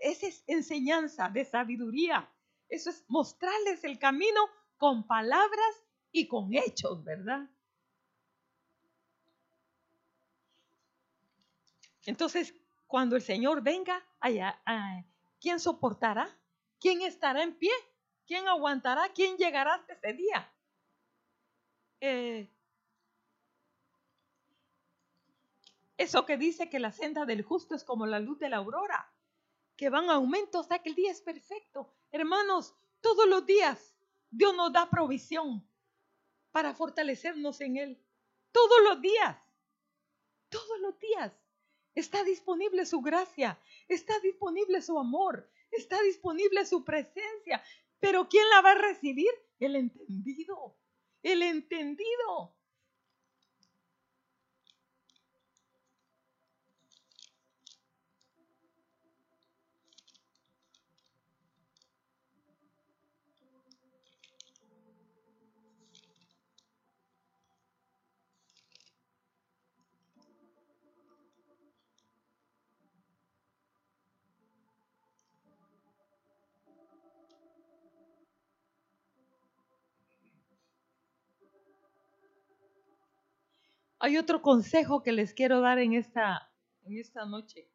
Esa 0.00 0.26
es 0.26 0.44
enseñanza 0.46 1.28
de 1.28 1.44
sabiduría. 1.44 2.30
Eso 2.68 2.90
es 2.90 3.04
mostrarles 3.08 3.84
el 3.84 3.98
camino 3.98 4.40
con 4.78 5.06
palabras 5.06 5.84
y 6.10 6.28
con 6.28 6.54
hechos, 6.54 7.02
¿verdad? 7.04 7.48
Entonces, 12.04 12.54
cuando 12.86 13.16
el 13.16 13.22
Señor 13.22 13.62
venga, 13.62 14.04
allá, 14.20 14.60
¿quién 15.40 15.60
soportará? 15.60 16.28
¿Quién 16.80 17.02
estará 17.02 17.42
en 17.42 17.54
pie? 17.54 17.72
¿Quién 18.26 18.48
aguantará? 18.48 19.08
¿Quién 19.14 19.36
llegará 19.36 19.74
hasta 19.74 19.92
ese 19.92 20.12
día? 20.14 20.52
Eh, 22.00 22.50
eso 26.02 26.26
que 26.26 26.36
dice 26.36 26.68
que 26.68 26.78
la 26.78 26.92
senda 26.92 27.24
del 27.24 27.42
justo 27.42 27.74
es 27.74 27.84
como 27.84 28.06
la 28.06 28.20
luz 28.20 28.38
de 28.38 28.48
la 28.48 28.58
aurora, 28.58 29.12
que 29.76 29.88
van 29.88 30.10
a 30.10 30.14
aumento 30.14 30.60
hasta 30.60 30.80
que 30.80 30.90
el 30.90 30.94
día 30.94 31.10
es 31.10 31.20
perfecto. 31.20 31.94
Hermanos, 32.10 32.74
todos 33.00 33.26
los 33.28 33.46
días 33.46 33.94
Dios 34.30 34.54
nos 34.56 34.72
da 34.72 34.88
provisión 34.88 35.66
para 36.52 36.74
fortalecernos 36.74 37.60
en 37.60 37.76
Él. 37.76 38.02
Todos 38.50 38.82
los 38.84 39.00
días. 39.00 39.36
Todos 40.48 40.80
los 40.80 40.98
días. 40.98 41.32
Está 41.94 42.24
disponible 42.24 42.86
su 42.86 43.02
gracia, 43.02 43.60
está 43.86 44.18
disponible 44.20 44.80
su 44.80 44.98
amor, 44.98 45.50
está 45.70 46.00
disponible 46.02 46.64
su 46.64 46.84
presencia. 46.84 47.62
Pero 48.00 48.28
¿quién 48.28 48.48
la 48.48 48.62
va 48.62 48.70
a 48.70 48.78
recibir? 48.78 49.30
El 49.58 49.76
entendido, 49.76 50.78
el 51.22 51.42
entendido. 51.42 52.56
Hay 84.04 84.16
otro 84.16 84.42
consejo 84.42 85.04
que 85.04 85.12
les 85.12 85.32
quiero 85.32 85.60
dar 85.60 85.78
en 85.78 85.92
esta, 85.92 86.50
en 86.82 86.98
esta 86.98 87.24
noche. 87.24 87.70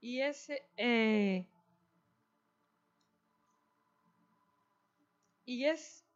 Y 0.00 0.20
es, 0.20 0.48
eh, 0.76 1.50
y 5.44 5.64
es 5.64 6.06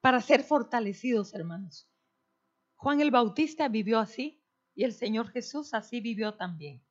para 0.00 0.22
ser 0.22 0.42
fortalecidos, 0.42 1.34
hermanos. 1.34 1.90
Juan 2.76 3.02
el 3.02 3.10
Bautista 3.10 3.68
vivió 3.68 3.98
así 3.98 4.42
y 4.74 4.84
el 4.84 4.94
Señor 4.94 5.28
Jesús 5.28 5.74
así 5.74 6.00
vivió 6.00 6.34
también 6.34 6.82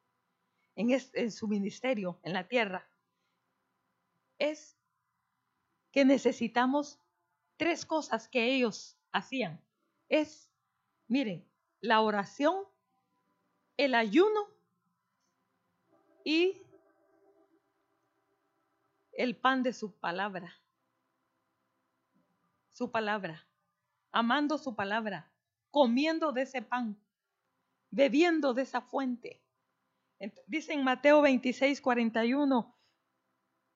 en, 0.76 0.92
en 0.92 1.32
su 1.32 1.48
ministerio 1.48 2.20
en 2.22 2.34
la 2.34 2.48
tierra. 2.48 2.88
Es 4.38 4.78
que 5.92 6.06
necesitamos 6.06 7.00
tres 7.56 7.84
cosas 7.84 8.28
que 8.28 8.46
ellos 8.54 8.96
hacían. 9.12 9.60
Es 10.08 10.48
Miren, 11.10 11.47
la 11.82 12.02
oración, 12.02 12.64
el 13.78 13.96
ayuno 13.96 14.48
y 16.24 16.62
el 19.14 19.36
pan 19.36 19.64
de 19.64 19.74
su 19.74 19.92
palabra. 20.00 20.56
Su 22.72 22.92
palabra, 22.92 23.48
amando 24.12 24.58
su 24.58 24.76
palabra, 24.76 25.32
comiendo 25.72 26.32
de 26.32 26.44
ese 26.44 26.62
pan, 26.62 27.00
bebiendo 27.90 28.54
de 28.54 28.62
esa 28.64 28.82
fuente. 28.82 29.42
Dice 30.46 30.74
en 30.74 30.84
Mateo 30.84 31.22
26, 31.22 31.82
41, 31.82 32.76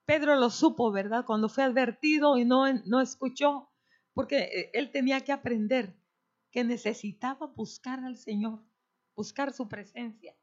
Pedro 0.06 0.36
lo 0.36 0.50
supo, 0.50 0.92
¿verdad? 0.92 1.26
Cuando 1.26 1.50
fue 1.50 1.64
advertido 1.64 2.38
y 2.38 2.46
no, 2.46 2.72
no 2.86 3.02
escuchó, 3.02 3.72
porque 4.14 4.40
eh, 4.40 4.72
él 4.74 4.92
tenía 4.92 5.22
que 5.22 5.32
aprender 5.32 5.96
que 6.52 6.64
necesitaba 6.64 7.48
buscar 7.48 8.00
al 8.02 8.18
Señor, 8.18 8.64
buscar 9.16 9.54
su 9.54 9.68
presencia, 9.68 10.36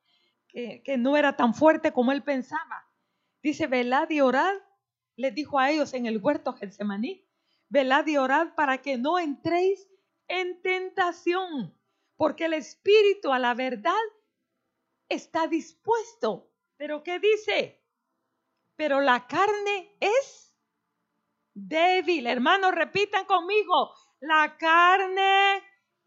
que, 0.49 0.97
no 0.99 1.17
era 1.17 1.37
tan 1.37 1.55
fuerte 1.55 1.93
como 1.93 2.13
él 2.13 2.23
pensaba. 2.23 2.87
Dice, 3.43 3.67
velad 3.67 4.09
y 4.11 4.21
orad, 4.21 4.55
le 5.17 5.31
dijo 5.31 5.59
a 5.59 5.71
ellos 5.71 5.93
en 5.95 6.07
el 6.07 6.19
huerto 6.19 6.55
Getsemaní, 6.55 7.27
velad 7.69 8.07
y 8.07 8.17
orad 8.17 8.55
para 8.55 8.79
que 8.79 8.97
no 8.97 9.19
entréis 9.19 9.89
en 10.27 10.61
tentación, 10.63 11.77
porque 12.17 12.47
el 12.47 12.55
espíritu 12.55 13.33
a 13.33 13.39
la 13.39 13.55
verdad 13.55 13.93
está 15.09 15.47
dispuesto. 15.47 16.51
Pero 16.77 17.03
¿qué 17.03 17.19
dice? 17.19 17.83
Pero 18.77 19.01
la 19.01 19.27
carne 19.27 19.97
es 20.01 20.57
débil. 21.55 22.27
Hermanos, 22.27 22.75
repitan 22.75 23.25
conmigo, 23.25 23.93
la 24.21 24.57
carne 24.57 25.63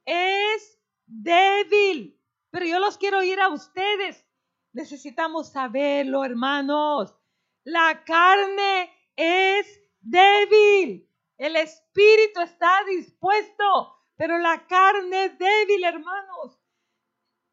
es 0.05 0.79
débil. 1.05 2.19
Pero 2.49 2.65
yo 2.65 2.79
los 2.79 2.97
quiero 2.97 3.23
ir 3.23 3.39
a 3.39 3.49
ustedes. 3.49 4.25
Necesitamos 4.73 5.51
saberlo, 5.51 6.23
hermanos. 6.23 7.15
La 7.63 8.03
carne 8.03 8.91
es 9.15 9.67
débil. 9.99 11.07
El 11.37 11.55
espíritu 11.55 12.41
está 12.41 12.83
dispuesto, 12.87 13.97
pero 14.15 14.37
la 14.37 14.67
carne 14.67 15.25
es 15.25 15.37
débil, 15.37 15.83
hermanos. 15.83 16.59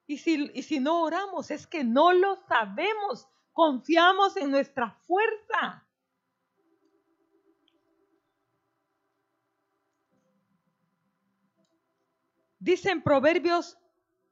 Y 0.06 0.18
si, 0.18 0.50
y 0.54 0.62
si 0.62 0.80
no 0.80 1.02
oramos, 1.02 1.50
es 1.50 1.66
que 1.66 1.84
no 1.84 2.12
lo 2.12 2.36
sabemos. 2.46 3.28
Confiamos 3.52 4.36
en 4.36 4.50
nuestra 4.50 4.90
fuerza. 5.06 5.87
Dice 12.68 12.90
en 12.90 13.00
Proverbios 13.00 13.78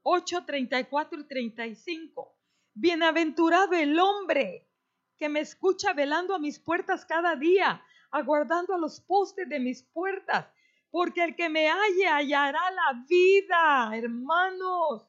8, 0.02 0.44
34 0.44 1.20
y 1.20 1.24
35. 1.24 2.36
Bienaventurado 2.74 3.72
el 3.72 3.98
hombre 3.98 4.68
que 5.16 5.30
me 5.30 5.40
escucha 5.40 5.94
velando 5.94 6.34
a 6.34 6.38
mis 6.38 6.58
puertas 6.58 7.06
cada 7.06 7.34
día, 7.34 7.82
aguardando 8.10 8.74
a 8.74 8.78
los 8.78 9.00
postes 9.00 9.48
de 9.48 9.58
mis 9.58 9.82
puertas, 9.84 10.48
porque 10.90 11.24
el 11.24 11.34
que 11.34 11.48
me 11.48 11.70
halle 11.70 12.08
hallará 12.08 12.60
la 12.72 13.04
vida, 13.08 13.96
hermanos. 13.96 15.08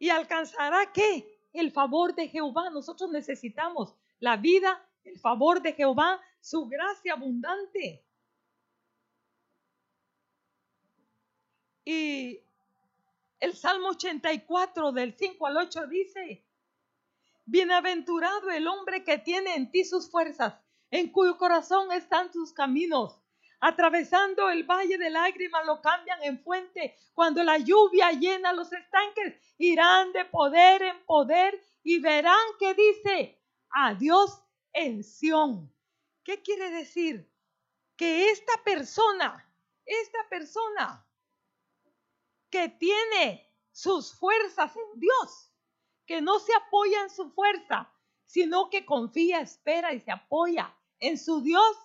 Y 0.00 0.10
alcanzará 0.10 0.90
qué? 0.92 1.46
El 1.52 1.70
favor 1.70 2.12
de 2.12 2.26
Jehová. 2.26 2.70
Nosotros 2.70 3.08
necesitamos 3.08 3.94
la 4.18 4.36
vida, 4.36 4.84
el 5.04 5.16
favor 5.20 5.62
de 5.62 5.74
Jehová, 5.74 6.20
su 6.40 6.66
gracia 6.66 7.12
abundante. 7.12 8.04
Y 11.84 12.40
el 13.40 13.56
Salmo 13.56 13.88
84 13.88 14.92
del 14.92 15.14
5 15.16 15.46
al 15.46 15.56
8 15.56 15.86
dice, 15.88 16.44
Bienaventurado 17.44 18.50
el 18.50 18.68
hombre 18.68 19.02
que 19.02 19.18
tiene 19.18 19.56
en 19.56 19.70
ti 19.70 19.84
sus 19.84 20.10
fuerzas, 20.10 20.54
en 20.90 21.10
cuyo 21.10 21.38
corazón 21.38 21.90
están 21.90 22.32
sus 22.32 22.52
caminos. 22.52 23.18
Atravesando 23.58 24.50
el 24.50 24.64
valle 24.64 24.98
de 24.98 25.10
lágrimas 25.10 25.64
lo 25.66 25.80
cambian 25.80 26.22
en 26.22 26.42
fuente. 26.42 26.96
Cuando 27.14 27.42
la 27.42 27.58
lluvia 27.58 28.10
llena 28.12 28.52
los 28.52 28.72
estanques, 28.72 29.34
irán 29.58 30.12
de 30.12 30.24
poder 30.24 30.82
en 30.82 31.04
poder 31.04 31.60
y 31.82 32.00
verán 32.00 32.44
que 32.58 32.74
dice, 32.74 33.40
adiós 33.70 34.42
en 34.72 35.02
Sión. 35.04 35.72
¿Qué 36.24 36.42
quiere 36.42 36.70
decir? 36.70 37.28
Que 37.96 38.30
esta 38.30 38.52
persona, 38.64 39.48
esta 39.84 40.28
persona 40.28 41.04
que 42.52 42.68
tiene 42.68 43.50
sus 43.72 44.14
fuerzas 44.14 44.76
en 44.76 45.00
Dios, 45.00 45.52
que 46.06 46.20
no 46.20 46.38
se 46.38 46.54
apoya 46.54 47.00
en 47.02 47.10
su 47.10 47.30
fuerza, 47.30 47.90
sino 48.26 48.68
que 48.68 48.84
confía, 48.84 49.40
espera 49.40 49.94
y 49.94 50.00
se 50.00 50.12
apoya 50.12 50.72
en 51.00 51.18
su 51.18 51.40
Dios, 51.40 51.76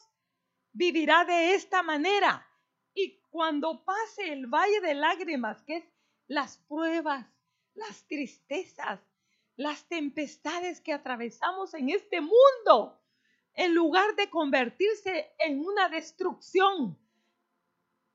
vivirá 0.74 1.24
de 1.24 1.56
esta 1.56 1.82
manera. 1.82 2.46
Y 2.94 3.22
cuando 3.30 3.86
pase 3.86 4.32
el 4.32 4.48
valle 4.48 4.82
de 4.82 4.94
lágrimas, 4.94 5.64
que 5.64 5.78
es 5.78 5.86
las 6.28 6.58
pruebas, 6.68 7.26
las 7.74 8.06
tristezas, 8.08 9.00
las 9.56 9.88
tempestades 9.88 10.82
que 10.82 10.92
atravesamos 10.92 11.74
en 11.74 11.90
este 11.90 12.20
mundo, 12.20 13.02
en 13.54 13.74
lugar 13.74 14.16
de 14.16 14.30
convertirse 14.30 15.34
en 15.40 15.62
una 15.62 15.88
destrucción, 15.88 17.00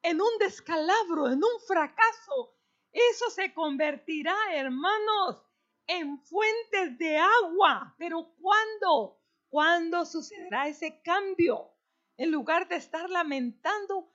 en 0.02 0.20
un 0.20 0.38
descalabro, 0.38 1.28
en 1.28 1.42
un 1.42 1.60
fracaso, 1.66 2.56
eso 2.92 3.30
se 3.30 3.54
convertirá, 3.54 4.36
hermanos, 4.52 5.42
en 5.86 6.20
fuentes 6.20 6.98
de 6.98 7.18
agua. 7.18 7.94
Pero 7.98 8.34
¿cuándo? 8.40 9.20
¿Cuándo 9.48 10.04
sucederá 10.04 10.68
ese 10.68 11.00
cambio? 11.02 11.70
En 12.16 12.30
lugar 12.30 12.68
de 12.68 12.76
estar 12.76 13.08
lamentando 13.08 14.12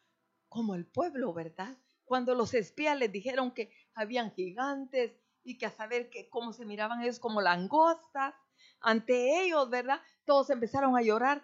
como 0.50 0.76
el 0.76 0.86
pueblo, 0.86 1.34
¿verdad? 1.34 1.78
Cuando 2.06 2.36
los 2.36 2.54
espías 2.54 2.98
les 2.98 3.12
dijeron 3.12 3.52
que 3.52 3.72
habían 3.94 4.32
gigantes 4.32 5.14
y 5.44 5.58
que 5.58 5.66
a 5.66 5.72
saber 5.72 6.10
que 6.10 6.30
cómo 6.30 6.54
se 6.54 6.66
miraban 6.66 7.02
ellos 7.02 7.20
como 7.20 7.42
langostas, 7.42 8.36
ante 8.80 9.42
ellos, 9.42 9.70
¿verdad? 9.70 10.02
Todos 10.26 10.50
empezaron 10.50 10.98
a 10.98 11.02
llorar. 11.02 11.44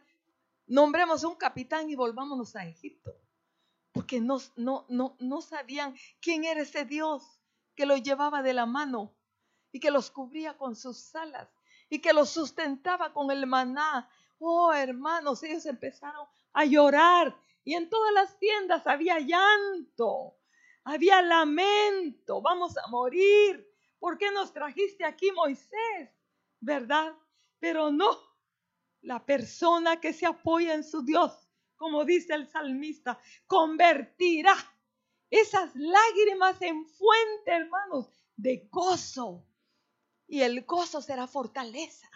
Nombremos 0.67 1.23
un 1.23 1.35
capitán 1.35 1.89
y 1.89 1.95
volvámonos 1.95 2.55
a 2.55 2.67
Egipto 2.67 3.22
porque 3.93 4.19
no, 4.19 4.39
no, 4.55 4.85
no, 4.89 5.15
no 5.19 5.41
sabían 5.41 5.95
quién 6.19 6.43
era 6.43 6.61
ese 6.61 6.83
Dios 6.83 7.39
que 7.75 7.85
los 7.85 8.01
llevaba 8.01 8.41
de 8.41 8.53
la 8.53 8.65
mano 8.65 9.15
y 9.71 9.79
que 9.79 9.91
los 9.91 10.11
cubría 10.11 10.57
con 10.57 10.75
sus 10.75 11.15
alas 11.15 11.47
y 11.89 11.99
que 11.99 12.11
los 12.11 12.31
sustentaba 12.31 13.13
con 13.13 13.29
el 13.29 13.45
maná. 13.45 14.09
Oh, 14.39 14.73
hermanos, 14.73 15.43
ellos 15.43 15.65
empezaron 15.67 16.27
a 16.53 16.65
llorar 16.65 17.35
y 17.63 17.75
en 17.75 17.89
todas 17.89 18.13
las 18.13 18.37
tiendas 18.39 18.87
había 18.87 19.19
llanto, 19.19 20.37
había 20.83 21.21
lamento, 21.21 22.41
vamos 22.41 22.75
a 22.77 22.87
morir. 22.87 23.69
¿Por 23.99 24.17
qué 24.17 24.31
nos 24.31 24.51
trajiste 24.51 25.05
aquí, 25.05 25.31
Moisés? 25.31 26.09
¿Verdad? 26.59 27.15
Pero 27.59 27.91
no, 27.91 28.17
la 29.01 29.23
persona 29.23 30.01
que 30.01 30.13
se 30.13 30.25
apoya 30.25 30.73
en 30.73 30.83
su 30.83 31.03
Dios 31.03 31.42
como 31.83 32.05
dice 32.05 32.33
el 32.33 32.47
salmista, 32.47 33.19
convertirá 33.45 34.55
esas 35.29 35.75
lágrimas 35.75 36.61
en 36.61 36.87
fuente, 36.87 37.51
hermanos, 37.51 38.09
de 38.37 38.69
gozo. 38.71 39.45
Y 40.25 40.43
el 40.43 40.63
gozo 40.63 41.01
será 41.01 41.27
fortaleza. 41.27 42.09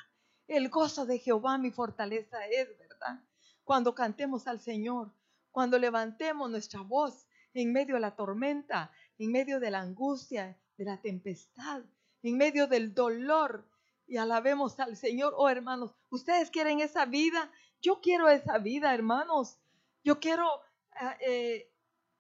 El 0.48 0.70
gozo 0.70 1.06
de 1.06 1.20
Jehová 1.20 1.58
mi 1.58 1.72
fortaleza 1.72 2.48
es, 2.48 2.78
¿verdad? 2.78 3.22
Cuando 3.66 3.94
cantemos 3.94 4.48
al 4.48 4.62
Señor, 4.62 5.12
cuando 5.52 5.78
levantemos 5.78 6.50
nuestra 6.50 6.80
voz 6.80 7.28
en 7.54 7.74
medio 7.74 7.96
de 7.96 8.02
la 8.02 8.16
tormenta, 8.16 8.94
en 9.18 9.34
medio 9.34 9.60
de 9.60 9.70
la 9.70 9.82
angustia, 9.82 10.58
de 10.78 10.86
la 10.86 11.02
tempestad, 11.02 11.84
en 12.24 12.38
medio 12.38 12.68
del 12.68 12.94
dolor, 12.94 13.68
y 14.08 14.16
alabemos 14.16 14.80
al 14.80 14.96
Señor. 14.96 15.34
Oh 15.36 15.50
hermanos, 15.50 15.94
ustedes 16.10 16.50
quieren 16.50 16.80
esa 16.80 17.06
vida, 17.06 17.52
yo 17.82 18.02
quiero 18.02 18.30
esa 18.30 18.58
vida, 18.58 18.94
hermanos. 18.94 19.60
Yo 20.04 20.20
quiero 20.20 20.48
ah, 20.94 21.18
eh, 21.22 21.72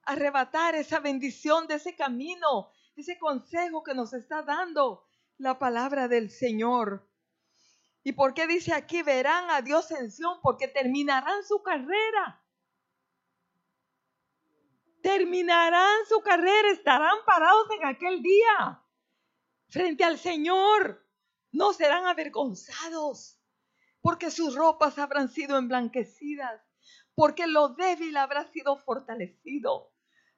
arrebatar 0.03 0.75
esa 0.75 0.99
bendición 0.99 1.67
de 1.67 1.75
ese 1.75 1.95
camino, 1.95 2.71
ese 2.95 3.17
consejo 3.17 3.83
que 3.83 3.93
nos 3.93 4.13
está 4.13 4.41
dando 4.41 5.05
la 5.37 5.59
palabra 5.59 6.07
del 6.07 6.29
Señor. 6.29 7.07
¿Y 8.03 8.13
por 8.13 8.33
qué 8.33 8.47
dice 8.47 8.73
aquí 8.73 9.01
verán 9.01 9.49
a 9.49 9.61
Dios 9.61 9.91
en 9.91 10.11
Sion? 10.11 10.39
Porque 10.41 10.67
terminarán 10.67 11.43
su 11.43 11.61
carrera. 11.61 12.41
Terminarán 15.01 16.05
su 16.07 16.21
carrera, 16.21 16.71
estarán 16.71 17.17
parados 17.25 17.67
en 17.71 17.85
aquel 17.85 18.21
día 18.21 18.83
frente 19.67 20.03
al 20.03 20.17
Señor. 20.17 21.05
No 21.51 21.73
serán 21.73 22.05
avergonzados 22.05 23.36
porque 24.07 24.31
sus 24.31 24.55
ropas 24.55 24.97
habrán 24.99 25.27
sido 25.27 25.57
emblanquecidas, 25.57 26.61
porque 27.13 27.45
lo 27.45 27.75
débil 27.75 28.15
habrá 28.15 28.49
sido 28.53 28.77
fortalecido, 28.77 29.91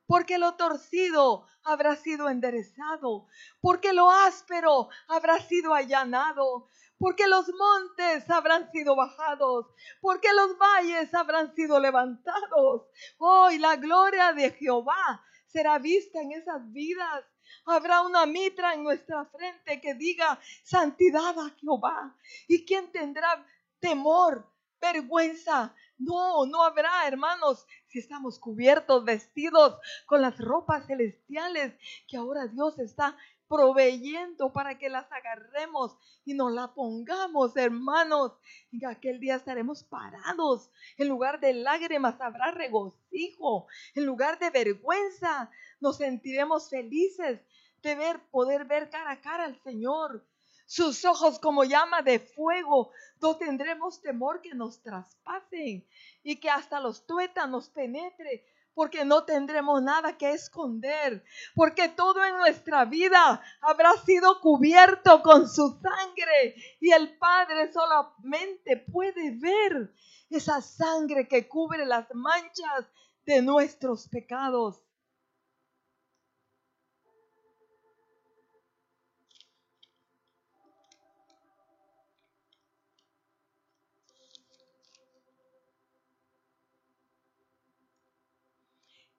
porque 0.08 0.40
lo 0.40 0.56
torcido 0.56 1.46
habrá 1.64 1.96
sido 1.96 2.30
enderezado, 2.30 3.28
porque 3.62 3.94
lo 3.94 4.10
áspero 4.10 4.90
habrá 5.08 5.40
sido 5.40 5.76
allanado, 5.76 6.68
porque 6.98 7.28
los 7.28 7.46
montes 7.50 8.28
habrán 8.32 8.72
sido 8.72 8.96
bajados, 8.96 9.68
porque 10.02 10.30
los 10.34 10.58
valles 10.58 11.14
habrán 11.14 11.54
sido 11.54 11.80
levantados. 11.80 12.88
Hoy 13.20 13.60
la 13.60 13.76
gloria 13.76 14.34
de 14.34 14.50
Jehová 14.50 15.24
será 15.46 15.78
vista 15.78 16.20
en 16.22 16.32
esas 16.32 16.72
vidas. 16.72 17.24
Habrá 17.66 18.02
una 18.02 18.26
mitra 18.26 18.74
en 18.74 18.84
nuestra 18.84 19.26
frente 19.26 19.80
que 19.80 19.94
diga 19.94 20.40
santidad 20.64 21.38
a 21.38 21.52
Jehová. 21.60 22.16
¿Y 22.48 22.66
quién 22.66 22.92
tendrá 22.92 23.46
temor, 23.80 24.50
vergüenza 24.82 25.76
no, 26.00 26.46
no 26.46 26.64
habrá, 26.64 27.06
hermanos, 27.08 27.68
si 27.88 28.00
estamos 28.00 28.40
cubiertos, 28.40 29.04
vestidos 29.04 29.78
con 30.06 30.22
las 30.22 30.38
ropas 30.38 30.88
celestiales 30.88 31.74
que 32.08 32.16
ahora 32.16 32.48
Dios 32.48 32.80
está 32.80 33.18
proveyendo 33.50 34.54
para 34.54 34.78
que 34.78 34.88
las 34.90 35.12
agarremos 35.12 35.98
y 36.24 36.36
nos 36.36 36.54
la 36.54 36.74
pongamos, 36.74 37.58
hermanos. 37.58 38.32
En 38.72 38.86
aquel 38.86 39.20
día 39.20 39.36
estaremos 39.36 39.84
parados. 39.84 40.72
En 40.98 41.10
lugar 41.10 41.42
de 41.42 41.54
lágrimas 41.54 42.22
habrá 42.22 42.52
regocijo. 42.52 43.68
En 43.94 44.06
lugar 44.06 44.40
de 44.40 44.52
vergüenza 44.52 45.52
nos 45.82 45.98
sentiremos 45.98 46.70
felices 46.70 47.42
de 47.82 47.96
ver, 47.96 48.22
poder 48.30 48.66
ver 48.66 48.90
cara 48.90 49.12
a 49.12 49.22
cara 49.22 49.46
al 49.46 49.62
Señor 49.64 50.26
sus 50.70 51.04
ojos 51.04 51.40
como 51.40 51.64
llama 51.64 52.04
de 52.04 52.20
fuego. 52.20 52.92
No 53.20 53.38
tendremos 53.38 54.02
temor 54.02 54.40
que 54.40 54.54
nos 54.54 54.84
traspasen 54.84 55.84
y 56.22 56.36
que 56.36 56.48
hasta 56.48 56.80
los 56.80 57.08
tuétanos 57.08 57.70
penetre, 57.70 58.46
porque 58.76 59.04
no 59.04 59.26
tendremos 59.26 59.82
nada 59.82 60.16
que 60.16 60.32
esconder, 60.32 61.26
porque 61.56 61.90
todo 61.90 62.24
en 62.24 62.38
nuestra 62.38 62.86
vida 62.86 63.42
habrá 63.62 63.94
sido 64.06 64.40
cubierto 64.42 65.24
con 65.24 65.50
su 65.50 65.72
sangre 65.82 66.56
y 66.80 66.92
el 66.92 67.18
Padre 67.18 67.74
solamente 67.74 68.78
puede 68.78 69.32
ver 69.32 69.92
esa 70.30 70.62
sangre 70.62 71.28
que 71.28 71.48
cubre 71.48 71.84
las 71.84 72.14
manchas 72.14 72.86
de 73.26 73.42
nuestros 73.42 74.08
pecados. 74.08 74.84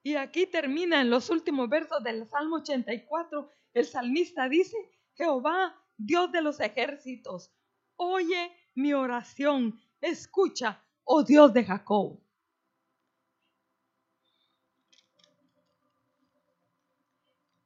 Y 0.02 0.16
aquí 0.16 0.46
termina 0.46 1.00
en 1.00 1.10
los 1.10 1.28
últimos 1.28 1.68
versos 1.68 2.02
del 2.02 2.26
Salmo 2.28 2.56
84. 2.56 3.50
El 3.74 3.84
salmista 3.84 4.48
dice, 4.48 4.76
Jehová, 5.14 5.76
Dios 5.96 6.32
de 6.32 6.40
los 6.40 6.60
ejércitos, 6.60 7.52
oye 7.96 8.50
mi 8.74 8.94
oración, 8.94 9.78
escucha, 10.00 10.82
oh 11.04 11.22
Dios 11.22 11.52
de 11.52 11.64
Jacob. 11.64 12.18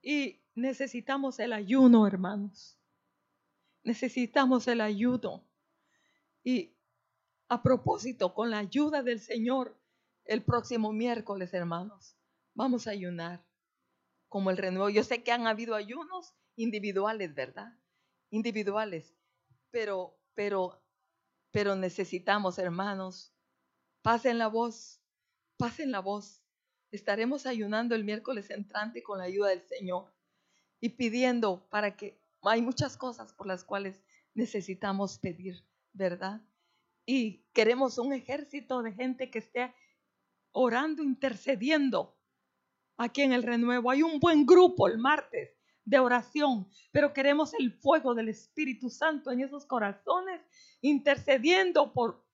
Y 0.02 0.40
necesitamos 0.54 1.38
el 1.38 1.52
ayuno, 1.52 2.06
hermanos. 2.06 2.76
Necesitamos 3.84 4.66
el 4.68 4.80
ayuno. 4.80 5.42
Y 6.42 6.74
a 7.48 7.62
propósito, 7.62 8.34
con 8.34 8.50
la 8.50 8.58
ayuda 8.58 9.02
del 9.02 9.20
Señor, 9.20 9.78
el 10.24 10.42
próximo 10.42 10.92
miércoles, 10.92 11.54
hermanos, 11.54 12.16
Vamos 12.54 12.86
a 12.86 12.90
ayunar 12.90 13.44
como 14.28 14.50
el 14.50 14.56
renuevo. 14.56 14.88
Yo 14.88 15.02
sé 15.02 15.22
que 15.22 15.32
han 15.32 15.46
habido 15.46 15.74
ayunos 15.74 16.34
individuales, 16.56 17.34
¿verdad? 17.34 17.76
Individuales. 18.30 19.16
Pero, 19.70 20.16
pero, 20.34 20.80
pero 21.50 21.74
necesitamos, 21.74 22.58
hermanos, 22.58 23.34
pasen 24.02 24.38
la 24.38 24.46
voz, 24.46 25.00
pasen 25.56 25.90
la 25.90 25.98
voz. 25.98 26.42
Estaremos 26.92 27.44
ayunando 27.44 27.96
el 27.96 28.04
miércoles 28.04 28.50
entrante 28.50 29.02
con 29.02 29.18
la 29.18 29.24
ayuda 29.24 29.48
del 29.48 29.62
Señor 29.62 30.14
y 30.80 30.90
pidiendo 30.90 31.68
para 31.70 31.96
que 31.96 32.20
hay 32.42 32.62
muchas 32.62 32.96
cosas 32.96 33.32
por 33.32 33.48
las 33.48 33.64
cuales 33.64 34.00
necesitamos 34.34 35.18
pedir, 35.18 35.66
¿verdad? 35.92 36.40
Y 37.04 37.44
queremos 37.52 37.98
un 37.98 38.12
ejército 38.12 38.82
de 38.82 38.92
gente 38.92 39.30
que 39.30 39.38
esté 39.40 39.74
orando, 40.52 41.02
intercediendo 41.02 42.16
aquí 42.96 43.22
en 43.22 43.32
el 43.32 43.42
renuevo. 43.42 43.90
Hay 43.90 44.02
un 44.02 44.20
buen 44.20 44.46
grupo 44.46 44.88
el 44.88 44.98
martes 44.98 45.50
de 45.84 45.98
oración, 45.98 46.68
pero 46.92 47.12
queremos 47.12 47.54
el 47.54 47.72
fuego 47.72 48.14
del 48.14 48.28
Espíritu 48.28 48.88
Santo 48.88 49.30
en 49.30 49.40
esos 49.40 49.66
corazones, 49.66 50.40
intercediendo 50.80 51.92
por, 51.92 52.24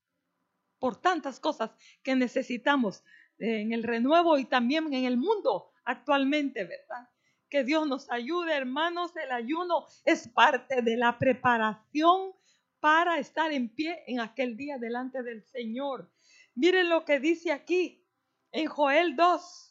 por 0.79 1.01
tantas 1.01 1.41
cosas 1.41 1.71
que 2.03 2.15
necesitamos 2.15 3.03
en 3.39 3.73
el 3.73 3.83
renuevo 3.83 4.39
y 4.39 4.45
también 4.45 4.93
en 4.93 5.05
el 5.05 5.17
mundo 5.17 5.73
actualmente, 5.85 6.65
¿verdad? 6.65 7.09
Que 7.49 7.65
Dios 7.65 7.87
nos 7.89 8.11
ayude, 8.11 8.55
hermanos. 8.55 9.17
El 9.17 9.33
ayuno 9.33 9.87
es 10.05 10.29
parte 10.29 10.83
de 10.83 10.97
la 10.97 11.19
preparación 11.19 12.33
para 12.79 13.19
estar 13.19 13.53
en 13.53 13.69
pie 13.69 14.05
en 14.07 14.21
aquel 14.21 14.57
día 14.57 14.79
delante 14.79 15.23
del 15.23 15.43
Señor. 15.45 16.11
Miren 16.55 16.89
lo 16.89 17.05
que 17.05 17.19
dice 17.19 17.53
aquí 17.53 18.07
en 18.53 18.67
Joel 18.67 19.17
2, 19.17 19.70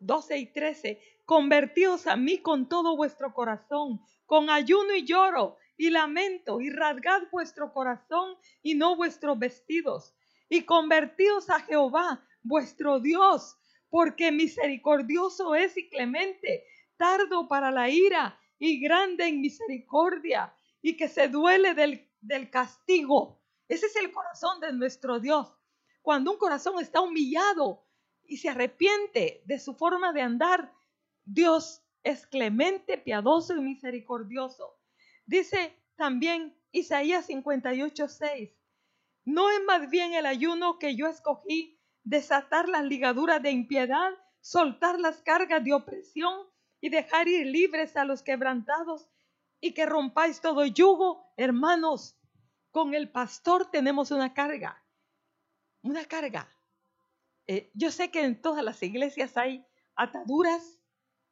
12 0.00 0.38
y 0.38 0.46
13, 0.46 1.00
convertíos 1.24 2.06
a 2.06 2.16
mí 2.16 2.38
con 2.38 2.68
todo 2.68 2.96
vuestro 2.96 3.34
corazón, 3.34 4.00
con 4.26 4.50
ayuno 4.50 4.94
y 4.94 5.04
lloro 5.04 5.56
y 5.76 5.90
lamento, 5.90 6.60
y 6.60 6.70
rasgad 6.70 7.22
vuestro 7.30 7.72
corazón 7.72 8.36
y 8.62 8.74
no 8.74 8.96
vuestros 8.96 9.38
vestidos, 9.38 10.14
y 10.48 10.62
convertíos 10.62 11.50
a 11.50 11.60
Jehová, 11.60 12.24
vuestro 12.42 12.98
Dios, 13.00 13.56
porque 13.90 14.32
misericordioso 14.32 15.54
es 15.54 15.76
y 15.76 15.88
clemente, 15.88 16.64
tardo 16.96 17.46
para 17.46 17.70
la 17.70 17.88
ira 17.88 18.38
y 18.58 18.80
grande 18.80 19.28
en 19.28 19.40
misericordia, 19.40 20.54
y 20.82 20.96
que 20.96 21.08
se 21.08 21.28
duele 21.28 21.74
del, 21.74 22.08
del 22.20 22.50
castigo. 22.50 23.40
Ese 23.68 23.86
es 23.86 23.96
el 23.96 24.10
corazón 24.12 24.60
de 24.60 24.72
nuestro 24.72 25.20
Dios. 25.20 25.54
Cuando 26.02 26.32
un 26.32 26.38
corazón 26.38 26.80
está 26.80 27.00
humillado, 27.00 27.84
y 28.28 28.36
se 28.36 28.50
arrepiente 28.50 29.42
de 29.46 29.58
su 29.58 29.74
forma 29.74 30.12
de 30.12 30.20
andar, 30.20 30.72
Dios 31.24 31.82
es 32.04 32.26
clemente, 32.26 32.98
piadoso 32.98 33.56
y 33.56 33.60
misericordioso. 33.60 34.78
Dice 35.26 35.74
también 35.96 36.54
Isaías 36.70 37.26
58, 37.26 38.06
6, 38.06 38.50
¿no 39.24 39.50
es 39.50 39.64
más 39.64 39.90
bien 39.90 40.12
el 40.12 40.26
ayuno 40.26 40.78
que 40.78 40.94
yo 40.94 41.08
escogí 41.08 41.80
desatar 42.04 42.68
las 42.68 42.84
ligaduras 42.84 43.42
de 43.42 43.50
impiedad, 43.50 44.10
soltar 44.40 45.00
las 45.00 45.22
cargas 45.22 45.64
de 45.64 45.72
opresión 45.72 46.46
y 46.80 46.90
dejar 46.90 47.28
ir 47.28 47.46
libres 47.46 47.96
a 47.96 48.04
los 48.04 48.22
quebrantados 48.22 49.08
y 49.60 49.72
que 49.72 49.86
rompáis 49.86 50.40
todo 50.40 50.64
yugo? 50.66 51.32
Hermanos, 51.36 52.16
con 52.70 52.94
el 52.94 53.10
pastor 53.10 53.70
tenemos 53.70 54.10
una 54.10 54.34
carga, 54.34 54.84
una 55.82 56.04
carga 56.04 56.48
eh, 57.48 57.70
yo 57.72 57.90
sé 57.90 58.10
que 58.10 58.22
en 58.22 58.42
todas 58.42 58.62
las 58.62 58.82
iglesias 58.82 59.38
hay 59.38 59.66
ataduras, 59.96 60.82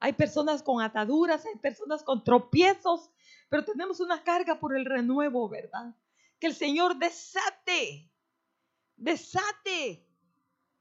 hay 0.00 0.14
personas 0.14 0.62
con 0.62 0.80
ataduras, 0.80 1.44
hay 1.44 1.58
personas 1.60 2.02
con 2.02 2.24
tropiezos, 2.24 3.10
pero 3.50 3.66
tenemos 3.66 4.00
una 4.00 4.24
carga 4.24 4.58
por 4.58 4.74
el 4.74 4.86
renuevo, 4.86 5.46
¿verdad? 5.50 5.94
Que 6.40 6.46
el 6.46 6.54
Señor 6.54 6.96
desate, 6.96 8.10
desate 8.96 10.08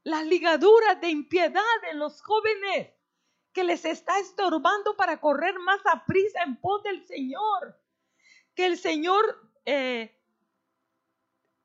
las 0.04 0.24
ligaduras 0.24 1.00
de 1.02 1.10
impiedad 1.10 1.84
en 1.90 1.98
los 1.98 2.22
jóvenes 2.22 2.94
que 3.52 3.62
les 3.62 3.84
está 3.84 4.18
estorbando 4.18 4.96
para 4.96 5.20
correr 5.20 5.58
más 5.58 5.80
a 5.84 6.06
prisa 6.06 6.44
en 6.44 6.58
pos 6.58 6.82
del 6.82 7.06
Señor. 7.06 7.78
Que 8.54 8.64
el 8.64 8.78
Señor 8.78 9.50
eh, 9.66 10.18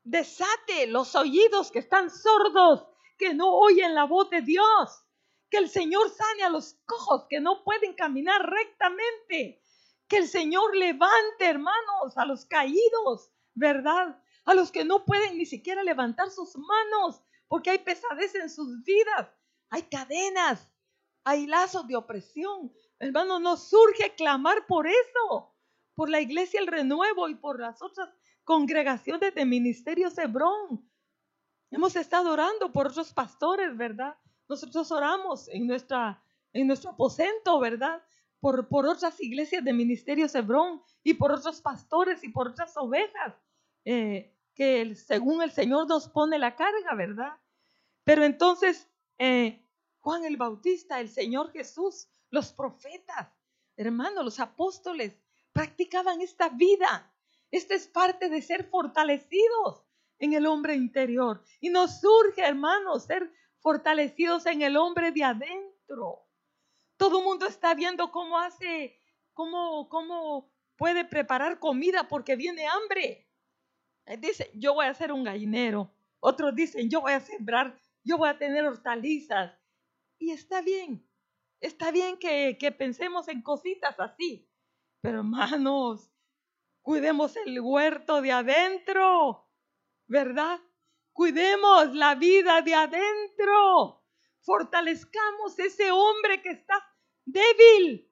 desate 0.02 0.86
los 0.88 1.14
oídos 1.14 1.70
que 1.70 1.78
están 1.78 2.10
sordos 2.10 2.91
que 3.22 3.34
no 3.34 3.54
oyen 3.54 3.94
la 3.94 4.04
voz 4.04 4.30
de 4.30 4.40
Dios. 4.40 5.06
Que 5.48 5.58
el 5.58 5.68
Señor 5.68 6.10
sane 6.10 6.42
a 6.42 6.50
los 6.50 6.74
cojos 6.86 7.26
que 7.28 7.40
no 7.40 7.62
pueden 7.62 7.94
caminar 7.94 8.48
rectamente. 8.48 9.62
Que 10.08 10.16
el 10.18 10.28
Señor 10.28 10.76
levante, 10.76 11.46
hermanos, 11.46 12.16
a 12.16 12.24
los 12.24 12.46
caídos, 12.46 13.30
¿verdad? 13.54 14.18
A 14.44 14.54
los 14.54 14.72
que 14.72 14.84
no 14.84 15.04
pueden 15.04 15.38
ni 15.38 15.46
siquiera 15.46 15.84
levantar 15.84 16.30
sus 16.30 16.56
manos 16.56 17.22
porque 17.52 17.68
hay 17.68 17.80
pesadez 17.80 18.34
en 18.34 18.48
sus 18.48 18.82
vidas. 18.82 19.28
Hay 19.68 19.82
cadenas, 19.82 20.72
hay 21.22 21.46
lazos 21.46 21.86
de 21.86 21.96
opresión. 21.96 22.72
Hermano, 22.98 23.40
nos 23.40 23.68
surge 23.68 24.14
clamar 24.14 24.66
por 24.66 24.86
eso, 24.86 25.54
por 25.94 26.08
la 26.08 26.22
iglesia 26.22 26.60
El 26.60 26.66
Renuevo 26.66 27.28
y 27.28 27.34
por 27.34 27.60
las 27.60 27.82
otras 27.82 28.08
congregaciones 28.44 29.34
de 29.34 29.44
Ministerio 29.44 30.08
Hebrón, 30.16 30.90
Hemos 31.72 31.96
estado 31.96 32.30
orando 32.30 32.70
por 32.70 32.88
otros 32.88 33.14
pastores, 33.14 33.74
¿verdad? 33.74 34.14
Nosotros 34.46 34.92
oramos 34.92 35.48
en, 35.48 35.66
nuestra, 35.66 36.22
en 36.52 36.66
nuestro 36.66 36.90
aposento, 36.90 37.58
¿verdad? 37.60 38.02
Por, 38.40 38.68
por 38.68 38.84
otras 38.86 39.18
iglesias 39.22 39.64
de 39.64 39.72
Ministerio 39.72 40.26
Hebrón 40.34 40.82
y 41.02 41.14
por 41.14 41.32
otros 41.32 41.62
pastores 41.62 42.22
y 42.24 42.28
por 42.28 42.48
otras 42.48 42.76
ovejas, 42.76 43.34
eh, 43.86 44.36
que 44.54 44.94
según 44.94 45.40
el 45.40 45.50
Señor 45.50 45.88
nos 45.88 46.10
pone 46.10 46.38
la 46.38 46.56
carga, 46.56 46.94
¿verdad? 46.94 47.38
Pero 48.04 48.22
entonces, 48.24 48.86
eh, 49.16 49.66
Juan 50.00 50.26
el 50.26 50.36
Bautista, 50.36 51.00
el 51.00 51.08
Señor 51.08 51.52
Jesús, 51.52 52.06
los 52.28 52.52
profetas, 52.52 53.30
hermanos, 53.78 54.26
los 54.26 54.40
apóstoles, 54.40 55.16
practicaban 55.54 56.20
esta 56.20 56.50
vida. 56.50 57.10
Esta 57.50 57.74
es 57.74 57.86
parte 57.86 58.28
de 58.28 58.42
ser 58.42 58.68
fortalecidos 58.68 59.86
en 60.22 60.34
el 60.34 60.46
hombre 60.46 60.76
interior. 60.76 61.42
Y 61.60 61.68
nos 61.68 62.00
surge, 62.00 62.42
hermanos, 62.42 63.04
ser 63.04 63.32
fortalecidos 63.58 64.46
en 64.46 64.62
el 64.62 64.76
hombre 64.76 65.10
de 65.10 65.24
adentro. 65.24 66.28
Todo 66.96 67.18
el 67.18 67.24
mundo 67.24 67.46
está 67.46 67.74
viendo 67.74 68.12
cómo 68.12 68.38
hace, 68.38 68.96
cómo, 69.32 69.88
cómo 69.88 70.48
puede 70.76 71.04
preparar 71.04 71.58
comida 71.58 72.06
porque 72.08 72.36
viene 72.36 72.68
hambre. 72.68 73.28
Dice, 74.20 74.52
yo 74.54 74.74
voy 74.74 74.86
a 74.86 74.94
ser 74.94 75.10
un 75.10 75.24
gallinero. 75.24 75.92
Otros 76.20 76.54
dicen, 76.54 76.88
yo 76.88 77.00
voy 77.00 77.14
a 77.14 77.20
sembrar, 77.20 77.76
yo 78.04 78.16
voy 78.16 78.28
a 78.28 78.38
tener 78.38 78.64
hortalizas. 78.64 79.52
Y 80.20 80.30
está 80.30 80.62
bien, 80.62 81.04
está 81.60 81.90
bien 81.90 82.16
que, 82.16 82.56
que 82.60 82.70
pensemos 82.70 83.26
en 83.26 83.42
cositas 83.42 83.98
así. 83.98 84.48
Pero 85.00 85.18
hermanos, 85.18 86.12
cuidemos 86.80 87.34
el 87.44 87.60
huerto 87.60 88.22
de 88.22 88.30
adentro. 88.30 89.48
¿Verdad? 90.12 90.60
Cuidemos 91.14 91.94
la 91.94 92.14
vida 92.14 92.60
de 92.60 92.74
adentro. 92.74 94.04
fortalezcamos 94.42 95.58
ese 95.58 95.90
hombre 95.90 96.42
que 96.42 96.50
está 96.50 96.74
débil 97.24 98.10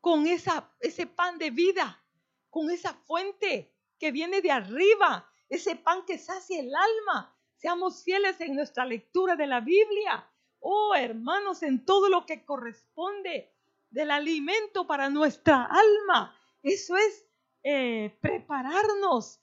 con 0.00 0.26
esa, 0.26 0.74
ese 0.80 1.06
pan 1.06 1.38
de 1.38 1.50
vida, 1.50 2.02
con 2.50 2.70
esa 2.70 2.94
fuente 2.94 3.72
que 4.00 4.10
viene 4.10 4.40
de 4.40 4.50
arriba, 4.50 5.30
ese 5.48 5.76
pan 5.76 6.04
que 6.06 6.18
sacia 6.18 6.58
el 6.58 6.74
alma. 6.74 7.36
Seamos 7.56 8.02
fieles 8.02 8.40
en 8.40 8.56
nuestra 8.56 8.84
lectura 8.84 9.36
de 9.36 9.46
la 9.46 9.60
Biblia. 9.60 10.28
Oh, 10.58 10.94
hermanos, 10.96 11.62
en 11.62 11.84
todo 11.84 12.08
lo 12.08 12.26
que 12.26 12.44
corresponde 12.44 13.54
del 13.90 14.10
alimento 14.10 14.88
para 14.88 15.08
nuestra 15.08 15.66
alma. 15.66 16.36
Eso 16.62 16.96
es 16.96 17.26
eh, 17.62 18.18
prepararnos 18.20 19.40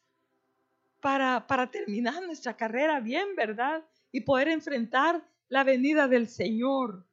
para, 1.06 1.46
para 1.46 1.70
terminar 1.70 2.24
nuestra 2.24 2.58
carrera 2.58 3.00
bien, 3.00 3.36
¿verdad? 3.36 3.86
Y 4.12 4.22
poder 4.22 4.48
enfrentar 4.48 5.24
la 5.50 5.64
venida 5.64 6.08
del 6.08 6.28
Señor. 6.28 7.08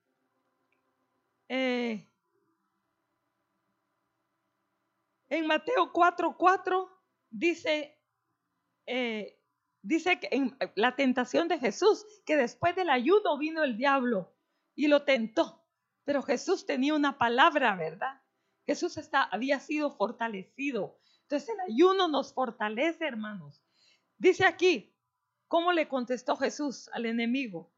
Eh, 1.47 2.11
en 5.29 5.47
Mateo 5.47 5.93
4:4 5.93 6.89
dice, 7.29 8.01
eh, 8.87 9.39
dice 9.83 10.19
que 10.19 10.29
en 10.31 10.57
la 10.75 10.97
tentación 10.97 11.49
de 11.49 11.59
Jesús, 11.59 12.07
que 12.25 12.39
después 12.39 12.75
del 12.75 12.89
ayuno 12.89 13.37
vino 13.37 13.63
el 13.63 13.77
diablo 13.77 14.35
y 14.75 14.89
lo 14.89 15.05
tentó. 15.05 15.67
Pero 16.05 16.23
Jesús 16.23 16.65
tenía 16.65 16.95
una 16.95 17.19
palabra, 17.19 17.77
¿verdad? 17.77 18.23
Jesús 18.65 18.97
está, 18.97 19.25
había 19.25 19.61
sido 19.61 19.91
fortalecido. 19.91 20.99
Entonces 21.25 21.51
el 21.51 21.75
ayuno 21.75 22.09
nos 22.09 22.33
fortalece, 22.33 23.07
hermanos. 23.07 23.62
Dice 24.23 24.45
aquí, 24.45 24.95
¿cómo 25.49 25.73
le 25.73 25.89
contestó 25.89 26.37
Jesús 26.37 26.89
al 26.93 27.07
enemigo? 27.07 27.73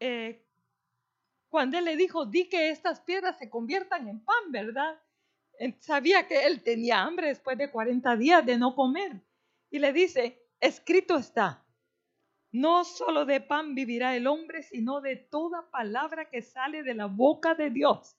Eh, 0.00 0.44
cuando 1.48 1.78
él 1.78 1.84
le 1.84 1.94
dijo, 1.94 2.26
di 2.26 2.48
que 2.48 2.70
estas 2.70 3.00
piedras 3.02 3.38
se 3.38 3.48
conviertan 3.48 4.08
en 4.08 4.24
pan, 4.24 4.50
¿verdad? 4.50 5.00
Sabía 5.78 6.26
que 6.26 6.46
él 6.46 6.64
tenía 6.64 7.02
hambre 7.02 7.28
después 7.28 7.56
de 7.56 7.70
40 7.70 8.16
días 8.16 8.44
de 8.44 8.58
no 8.58 8.74
comer. 8.74 9.22
Y 9.70 9.78
le 9.78 9.92
dice, 9.92 10.48
escrito 10.58 11.16
está, 11.16 11.64
no 12.50 12.82
solo 12.82 13.24
de 13.24 13.40
pan 13.40 13.76
vivirá 13.76 14.16
el 14.16 14.26
hombre, 14.26 14.64
sino 14.64 15.00
de 15.00 15.14
toda 15.14 15.70
palabra 15.70 16.28
que 16.28 16.42
sale 16.42 16.82
de 16.82 16.94
la 16.94 17.06
boca 17.06 17.54
de 17.54 17.70
Dios. 17.70 18.16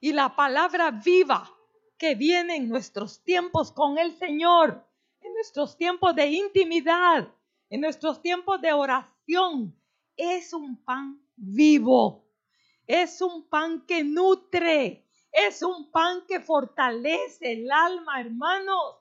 Y 0.00 0.14
la 0.14 0.34
palabra 0.34 0.92
viva 0.92 1.57
que 1.98 2.14
viene 2.14 2.56
en 2.56 2.68
nuestros 2.68 3.22
tiempos 3.24 3.72
con 3.72 3.98
el 3.98 4.16
Señor, 4.16 4.86
en 5.20 5.34
nuestros 5.34 5.76
tiempos 5.76 6.14
de 6.14 6.28
intimidad, 6.28 7.28
en 7.68 7.80
nuestros 7.80 8.22
tiempos 8.22 8.60
de 8.60 8.72
oración, 8.72 9.76
es 10.16 10.52
un 10.52 10.82
pan 10.84 11.20
vivo, 11.36 12.24
es 12.86 13.20
un 13.20 13.48
pan 13.48 13.84
que 13.86 14.04
nutre, 14.04 15.06
es 15.32 15.62
un 15.62 15.90
pan 15.90 16.24
que 16.26 16.40
fortalece 16.40 17.52
el 17.52 17.70
alma, 17.70 18.20
hermanos. 18.20 18.96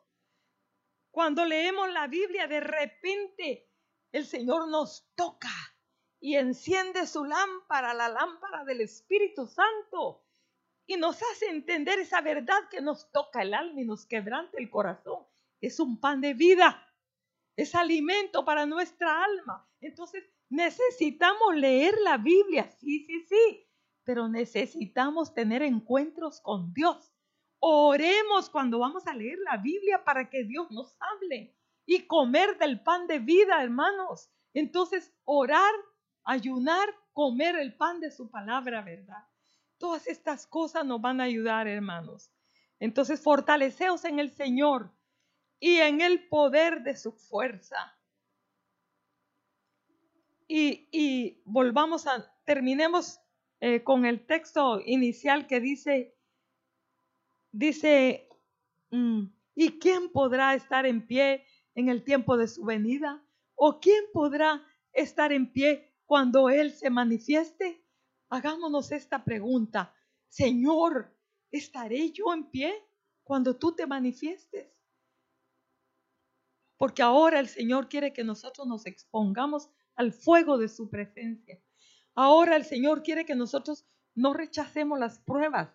Cuando 1.11 1.45
leemos 1.45 1.91
la 1.91 2.07
Biblia, 2.07 2.47
de 2.47 2.59
repente 2.59 3.69
el 4.11 4.25
Señor 4.25 4.67
nos 4.67 5.07
toca 5.15 5.49
y 6.19 6.35
enciende 6.35 7.05
su 7.07 7.23
lámpara, 7.23 7.93
la 7.93 8.09
lámpara 8.09 8.63
del 8.65 8.81
Espíritu 8.81 9.47
Santo, 9.47 10.26
y 10.87 10.95
nos 10.95 11.21
hace 11.21 11.49
entender 11.49 11.99
esa 11.99 12.21
verdad 12.21 12.69
que 12.71 12.81
nos 12.81 13.11
toca 13.11 13.41
el 13.41 13.53
alma 13.53 13.81
y 13.81 13.85
nos 13.85 14.05
quebranta 14.05 14.57
el 14.57 14.69
corazón. 14.69 15.27
Es 15.59 15.79
un 15.81 15.99
pan 15.99 16.21
de 16.21 16.33
vida, 16.33 16.81
es 17.57 17.75
alimento 17.75 18.45
para 18.45 18.65
nuestra 18.65 19.23
alma. 19.23 19.69
Entonces 19.81 20.23
necesitamos 20.49 21.55
leer 21.55 21.95
la 22.03 22.17
Biblia, 22.17 22.71
sí, 22.71 23.05
sí, 23.05 23.25
sí, 23.27 23.67
pero 24.05 24.29
necesitamos 24.29 25.33
tener 25.33 25.61
encuentros 25.61 26.39
con 26.39 26.73
Dios. 26.73 27.13
Oremos 27.59 28.49
cuando 28.49 28.79
vamos 28.79 29.05
a 29.07 29.13
leer 29.13 29.39
la 29.39 29.57
Biblia 29.57 30.05
para 30.05 30.29
que 30.29 30.45
Dios 30.45 30.71
nos 30.71 30.95
hable 31.01 31.53
y 31.85 32.07
comer 32.07 32.57
del 32.59 32.81
pan 32.81 33.07
de 33.07 33.19
vida, 33.19 33.61
hermanos. 33.61 34.29
Entonces, 34.53 35.13
orar, 35.25 35.73
ayunar, 36.23 36.87
comer 37.11 37.57
el 37.57 37.75
pan 37.75 37.99
de 37.99 38.11
su 38.11 38.29
palabra, 38.29 38.81
¿verdad? 38.83 39.27
Todas 39.77 40.07
estas 40.07 40.47
cosas 40.47 40.85
nos 40.85 41.01
van 41.01 41.21
a 41.21 41.25
ayudar, 41.25 41.67
hermanos. 41.67 42.31
Entonces, 42.79 43.21
fortaleceos 43.21 44.05
en 44.05 44.19
el 44.19 44.31
Señor 44.31 44.91
y 45.59 45.77
en 45.77 46.01
el 46.01 46.27
poder 46.27 46.83
de 46.83 46.95
su 46.95 47.11
fuerza. 47.11 47.95
Y, 50.47 51.41
volvamos 51.45 52.07
a, 52.07 52.31
terminemos 52.45 53.19
eh, 53.59 53.83
con 53.83 54.05
el 54.05 54.25
texto 54.25 54.81
inicial 54.85 55.45
que 55.47 55.59
dice, 55.59 56.17
Dice, 57.57 58.29
mm, 58.91 59.23
¿y 59.55 59.79
quién 59.79 60.09
podrá 60.09 60.53
estar 60.53 60.85
en 60.85 61.07
pie 61.07 61.43
en 61.73 61.89
el 61.89 62.03
tiempo 62.03 62.37
de 62.37 62.47
su 62.47 62.63
venida? 62.63 63.23
¿O 63.55 63.79
quién 63.79 64.03
podrá 64.13 64.63
estar 64.93 65.31
en 65.31 65.51
pie 65.51 65.91
cuando 66.05 66.51
Él 66.51 66.71
se 66.71 66.91
manifieste? 66.91 67.83
Hagámonos 68.29 68.91
esta 68.91 69.23
pregunta. 69.23 69.93
Señor, 70.27 71.15
¿estaré 71.51 72.11
yo 72.11 72.33
en 72.33 72.49
pie 72.49 72.73
cuando 73.23 73.55
tú 73.55 73.73
te 73.73 73.87
manifiestes? 73.87 74.67
Porque 76.77 77.01
ahora 77.01 77.39
el 77.39 77.47
Señor 77.47 77.89
quiere 77.89 78.13
que 78.13 78.23
nosotros 78.23 78.67
nos 78.67 78.85
expongamos 78.85 79.69
al 79.95 80.13
fuego 80.13 80.57
de 80.57 80.67
su 80.67 80.89
presencia. 80.89 81.59
Ahora 82.13 82.55
el 82.55 82.65
Señor 82.65 83.03
quiere 83.03 83.25
que 83.25 83.35
nosotros 83.35 83.85
no 84.13 84.33
rechacemos 84.33 84.99
las 84.99 85.19
pruebas, 85.19 85.69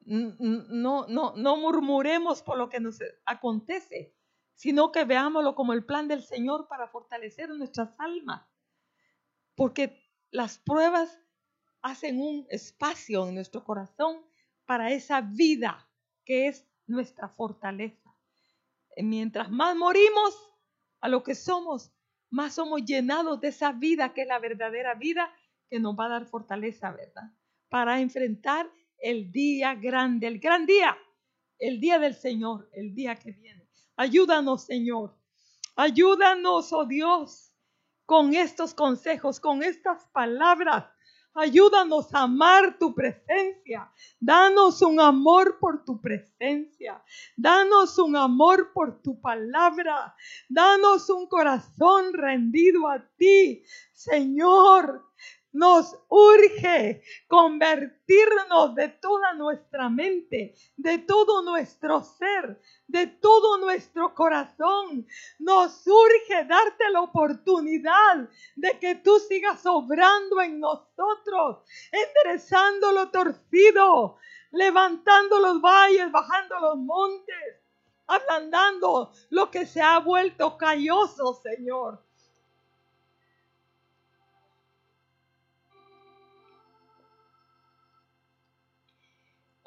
no, 0.00 1.06
no, 1.08 1.34
no 1.36 1.56
murmuremos 1.56 2.42
por 2.42 2.58
lo 2.58 2.68
que 2.68 2.78
nos 2.78 2.98
acontece, 3.24 4.14
sino 4.54 4.92
que 4.92 5.04
veámoslo 5.04 5.54
como 5.54 5.72
el 5.72 5.84
plan 5.84 6.06
del 6.08 6.22
Señor 6.22 6.68
para 6.68 6.88
fortalecer 6.88 7.50
nuestras 7.50 7.94
almas. 7.98 8.46
Porque 9.56 10.00
las 10.30 10.58
pruebas 10.58 11.20
hacen 11.86 12.20
un 12.20 12.46
espacio 12.50 13.28
en 13.28 13.36
nuestro 13.36 13.62
corazón 13.62 14.20
para 14.64 14.90
esa 14.90 15.20
vida 15.20 15.88
que 16.24 16.48
es 16.48 16.66
nuestra 16.88 17.28
fortaleza. 17.28 18.12
Mientras 18.96 19.50
más 19.50 19.76
morimos 19.76 20.36
a 21.00 21.08
lo 21.08 21.22
que 21.22 21.36
somos, 21.36 21.92
más 22.28 22.54
somos 22.54 22.84
llenados 22.84 23.40
de 23.40 23.48
esa 23.48 23.70
vida 23.70 24.12
que 24.12 24.22
es 24.22 24.28
la 24.28 24.40
verdadera 24.40 24.94
vida 24.94 25.32
que 25.70 25.78
nos 25.78 25.94
va 25.94 26.06
a 26.06 26.10
dar 26.10 26.26
fortaleza, 26.26 26.90
¿verdad? 26.90 27.30
Para 27.68 28.00
enfrentar 28.00 28.68
el 28.98 29.30
día 29.30 29.76
grande, 29.76 30.26
el 30.26 30.40
gran 30.40 30.66
día, 30.66 30.96
el 31.58 31.78
día 31.78 32.00
del 32.00 32.14
Señor, 32.14 32.68
el 32.72 32.94
día 32.94 33.14
que 33.14 33.30
viene. 33.30 33.68
Ayúdanos, 33.96 34.64
Señor. 34.64 35.16
Ayúdanos, 35.76 36.72
oh 36.72 36.84
Dios, 36.84 37.52
con 38.06 38.34
estos 38.34 38.74
consejos, 38.74 39.38
con 39.38 39.62
estas 39.62 40.04
palabras. 40.06 40.86
Ayúdanos 41.36 42.14
a 42.14 42.22
amar 42.22 42.78
tu 42.78 42.94
presencia. 42.94 43.90
Danos 44.18 44.80
un 44.80 44.98
amor 44.98 45.58
por 45.60 45.84
tu 45.84 46.00
presencia. 46.00 47.02
Danos 47.36 47.98
un 47.98 48.16
amor 48.16 48.72
por 48.72 49.02
tu 49.02 49.20
palabra. 49.20 50.14
Danos 50.48 51.10
un 51.10 51.28
corazón 51.28 52.14
rendido 52.14 52.88
a 52.88 53.06
ti, 53.18 53.62
Señor. 53.92 55.05
Nos 55.56 55.96
urge 56.10 57.02
convertirnos 57.28 58.74
de 58.74 58.90
toda 58.90 59.32
nuestra 59.32 59.88
mente, 59.88 60.54
de 60.76 60.98
todo 60.98 61.40
nuestro 61.40 62.02
ser, 62.02 62.60
de 62.86 63.06
todo 63.06 63.56
nuestro 63.56 64.14
corazón. 64.14 65.06
Nos 65.38 65.86
urge 65.86 66.44
darte 66.44 66.90
la 66.90 67.00
oportunidad 67.00 68.28
de 68.54 68.78
que 68.78 68.96
tú 68.96 69.18
sigas 69.18 69.64
obrando 69.64 70.42
en 70.42 70.60
nosotros, 70.60 71.64
enderezando 71.90 72.92
lo 72.92 73.08
torcido, 73.08 74.18
levantando 74.50 75.38
los 75.38 75.62
valles, 75.62 76.12
bajando 76.12 76.60
los 76.60 76.76
montes, 76.76 77.64
ablandando 78.06 79.10
lo 79.30 79.50
que 79.50 79.64
se 79.64 79.80
ha 79.80 80.00
vuelto 80.00 80.58
calloso, 80.58 81.32
Señor. 81.42 82.05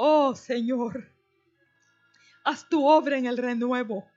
Oh 0.01 0.33
Señor, 0.33 1.11
haz 2.45 2.69
tu 2.69 2.87
obra 2.87 3.17
en 3.17 3.25
el 3.25 3.35
renuevo. 3.35 4.07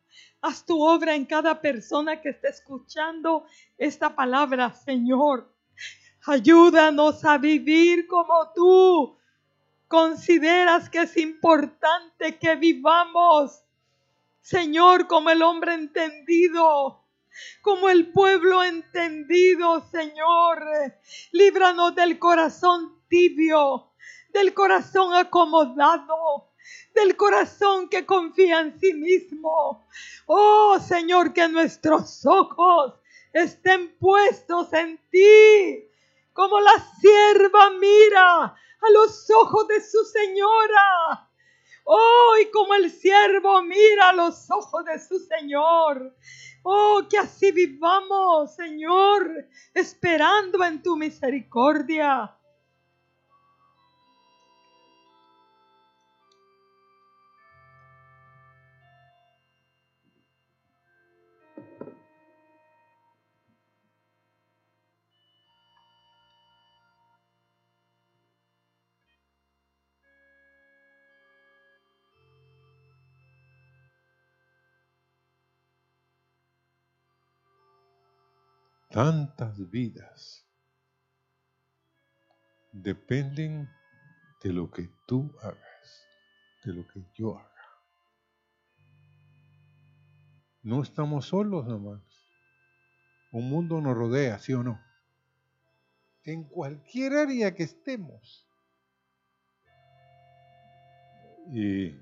Haz 0.41 0.65
tu 0.65 0.81
obra 0.81 1.17
en 1.17 1.25
cada 1.25 1.61
persona 1.61 2.21
que 2.21 2.29
esté 2.29 2.51
escuchando 2.51 3.45
esta 3.77 4.15
palabra, 4.15 4.73
Señor. 4.73 5.53
Ayúdanos 6.25 7.25
a 7.25 7.37
vivir 7.37 8.07
como 8.07 8.53
tú 8.55 9.19
consideras 9.89 10.89
que 10.89 11.01
es 11.01 11.17
importante 11.17 12.39
que 12.39 12.55
vivamos. 12.55 13.65
Señor, 14.41 15.09
como 15.09 15.31
el 15.31 15.43
hombre 15.43 15.75
entendido, 15.75 17.05
como 17.61 17.89
el 17.89 18.13
pueblo 18.13 18.63
entendido, 18.63 19.85
Señor. 19.91 20.63
Líbranos 21.33 21.93
del 21.97 22.21
corazón 22.21 23.03
tibio, 23.09 23.92
del 24.33 24.55
corazón 24.55 25.15
acomodado, 25.15 26.51
del 26.95 27.17
corazón 27.17 27.89
que 27.89 28.07
confía 28.07 28.61
en 28.61 28.79
sí 28.79 28.95
mismo. 28.95 29.85
Oh 30.27 30.79
Señor, 30.81 31.33
que 31.33 31.49
nuestros 31.49 32.25
ojos 32.27 32.95
estén 33.33 33.97
puestos 33.99 34.73
en 34.73 34.99
ti, 35.11 35.89
como 36.33 36.61
la 36.61 36.73
sierva 37.01 37.71
mira 37.71 38.45
a 38.45 38.91
los 38.93 39.31
ojos 39.31 39.69
de 39.69 39.81
su 39.81 40.05
señora. 40.05 41.29
Oh, 41.85 42.37
y 42.41 42.51
como 42.51 42.75
el 42.75 42.91
siervo 42.91 43.61
mira 43.63 44.11
a 44.11 44.13
los 44.13 44.51
ojos 44.51 44.85
de 44.85 45.01
su 45.01 45.19
Señor. 45.19 46.15
Oh, 46.63 47.03
que 47.11 47.19
así 47.19 47.51
vivamos, 47.51 48.55
Señor, 48.55 49.49
esperando 49.75 50.63
en 50.65 50.81
tu 50.81 50.97
misericordia. 50.97 52.37
Tantas 78.93 79.71
vidas 79.71 80.47
dependen 82.73 83.69
de 84.43 84.53
lo 84.53 84.71
que 84.71 84.89
tú 85.07 85.35
hagas, 85.41 86.07
de 86.65 86.75
lo 86.75 86.87
que 86.87 87.03
yo 87.15 87.39
haga. 87.39 87.51
No 90.63 90.83
estamos 90.83 91.27
solos, 91.27 91.67
hermanos. 91.67 92.05
Un 93.33 93.49
mundo 93.49 93.81
nos 93.81 93.97
rodea, 93.97 94.39
¿sí 94.39 94.53
o 94.53 94.63
no? 94.63 94.81
En 96.25 96.45
cualquier 96.45 97.15
área 97.15 97.55
que 97.55 97.63
estemos. 97.63 98.47
Y 101.51 101.93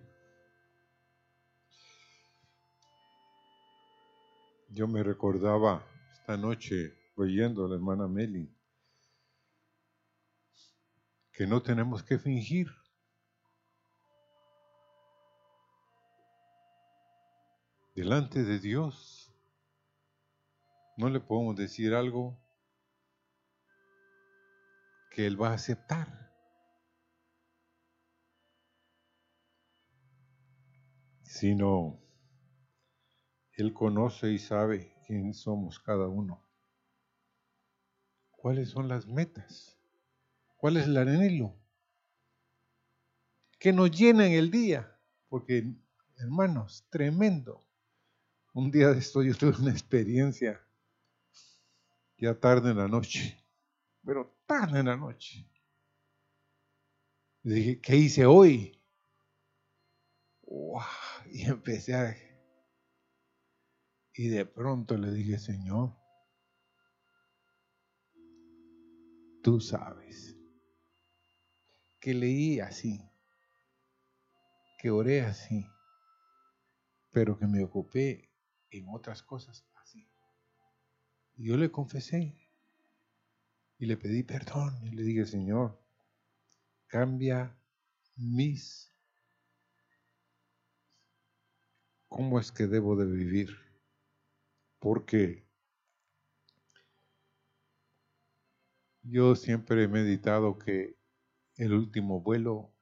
yo 4.69 4.87
me 4.89 5.03
recordaba 5.03 5.90
noche 6.37 6.97
oyendo 7.17 7.65
a 7.65 7.69
la 7.69 7.75
hermana 7.75 8.09
Meli 8.09 8.55
que 11.41 11.47
no 11.47 11.63
tenemos 11.63 12.03
que 12.03 12.19
fingir. 12.19 12.69
Delante 17.95 18.45
de 18.45 18.59
Dios 18.59 19.35
no 20.99 21.09
le 21.09 21.19
podemos 21.19 21.57
decir 21.57 21.95
algo 21.95 22.39
que 25.11 25.27
Él 25.27 25.41
va 25.41 25.49
a 25.49 25.55
aceptar. 25.55 26.31
Sino 31.23 32.03
Él 33.53 33.73
conoce 33.73 34.31
y 34.31 34.39
sabe 34.39 35.00
quién 35.11 35.35
somos 35.35 35.81
cada 35.81 36.07
uno. 36.07 36.41
¿Cuáles 38.31 38.71
son 38.71 38.87
las 38.87 39.09
metas? 39.09 39.77
¿Cuál 40.57 40.77
es 40.77 40.85
el 40.85 40.97
anhelo? 40.97 41.53
Que 43.59 43.73
nos 43.73 43.91
llena 43.91 44.29
en 44.29 44.35
el 44.35 44.53
día. 44.53 44.97
Porque, 45.29 45.75
hermanos, 46.17 46.87
tremendo. 46.91 47.61
Un 48.55 48.71
día 48.71 48.91
de 48.91 49.01
esto 49.01 49.25
yo 49.25 49.35
tuve 49.35 49.61
una 49.61 49.73
experiencia 49.73 50.65
ya 52.17 52.39
tarde 52.39 52.71
en 52.71 52.77
la 52.77 52.87
noche, 52.87 53.37
pero 54.05 54.33
tarde 54.47 54.79
en 54.79 54.87
la 54.87 54.97
noche. 54.97 55.45
Dije, 57.43 57.81
¿qué 57.81 57.97
hice 57.97 58.27
hoy? 58.27 58.81
Y 61.33 61.47
empecé 61.47 61.95
a 61.95 62.30
y 64.15 64.29
de 64.29 64.45
pronto 64.45 64.97
le 64.97 65.13
dije, 65.13 65.39
Señor, 65.39 65.97
tú 69.43 69.61
sabes 69.61 70.37
que 72.01 72.15
leí 72.15 72.61
así, 72.61 73.01
que 74.79 74.91
oré 74.91 75.23
así, 75.23 75.67
pero 77.11 77.39
que 77.39 77.47
me 77.47 77.63
ocupé 77.63 78.31
en 78.71 78.89
otras 78.89 79.23
cosas 79.23 79.67
así. 79.83 80.09
Y 81.37 81.49
yo 81.49 81.57
le 81.57 81.71
confesé 81.71 82.37
y 83.79 83.87
le 83.87 83.97
pedí 83.97 84.23
perdón 84.23 84.79
y 84.85 84.91
le 84.91 85.03
dije, 85.03 85.27
Señor, 85.27 85.81
cambia 86.87 87.57
mis... 88.17 88.89
¿Cómo 92.09 92.41
es 92.41 92.51
que 92.51 92.67
debo 92.67 92.97
de 92.97 93.07
vivir? 93.07 93.70
Porque 94.81 95.47
yo 99.03 99.37
siempre 99.37 99.85
he 99.85 99.89
meditado 99.89 100.59
que 100.59 100.99
el 101.57 101.75
último 101.75 102.23
vuelo 102.23 102.75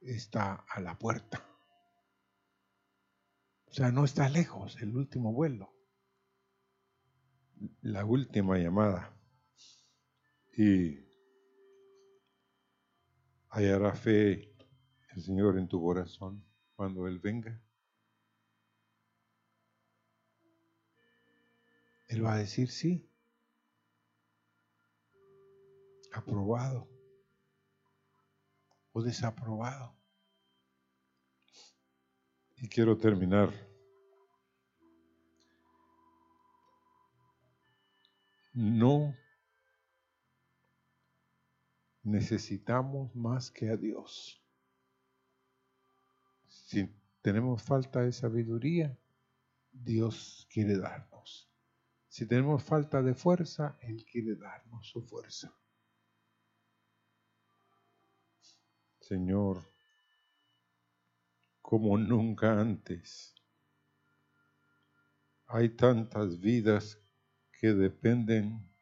está 0.00 0.64
a 0.68 0.80
la 0.80 0.96
puerta. 0.96 1.44
O 3.66 3.72
sea, 3.72 3.90
no 3.90 4.04
está 4.04 4.28
lejos 4.28 4.80
el 4.80 4.96
último 4.96 5.32
vuelo. 5.32 5.74
La 7.82 8.04
última 8.04 8.56
llamada. 8.56 9.16
Y 10.56 11.00
hallará 13.48 13.94
fe 13.94 14.54
el 15.14 15.22
Señor 15.22 15.58
en 15.58 15.66
tu 15.66 15.82
corazón 15.82 16.44
cuando 16.76 17.08
Él 17.08 17.18
venga. 17.18 17.63
Él 22.14 22.24
va 22.24 22.34
a 22.34 22.38
decir 22.38 22.70
sí. 22.70 23.10
Aprobado 26.12 26.88
o 28.92 29.02
desaprobado. 29.02 29.96
Y 32.56 32.68
quiero 32.68 32.96
terminar. 32.96 33.52
No 38.52 39.16
necesitamos 42.04 43.12
más 43.16 43.50
que 43.50 43.70
a 43.70 43.76
Dios. 43.76 44.40
Si 46.46 46.88
tenemos 47.22 47.60
falta 47.64 48.02
de 48.02 48.12
sabiduría, 48.12 48.96
Dios 49.72 50.46
quiere 50.48 50.78
darnos. 50.78 51.13
Si 52.14 52.26
tenemos 52.28 52.62
falta 52.62 53.02
de 53.02 53.12
fuerza, 53.12 53.76
Él 53.80 54.04
quiere 54.04 54.36
darnos 54.36 54.88
su 54.88 55.02
fuerza. 55.02 55.52
Señor, 59.00 59.68
como 61.60 61.98
nunca 61.98 62.60
antes, 62.60 63.34
hay 65.46 65.70
tantas 65.70 66.38
vidas 66.38 67.02
que 67.50 67.74
dependen 67.74 68.72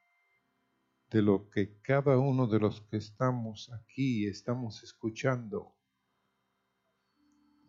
de 1.09 1.22
lo 1.22 1.49
que 1.49 1.80
cada 1.80 2.18
uno 2.18 2.47
de 2.47 2.61
los 2.61 2.83
que 2.83 2.99
estamos 2.99 3.72
aquí, 3.72 4.26
estamos 4.26 4.83
escuchando, 4.83 5.74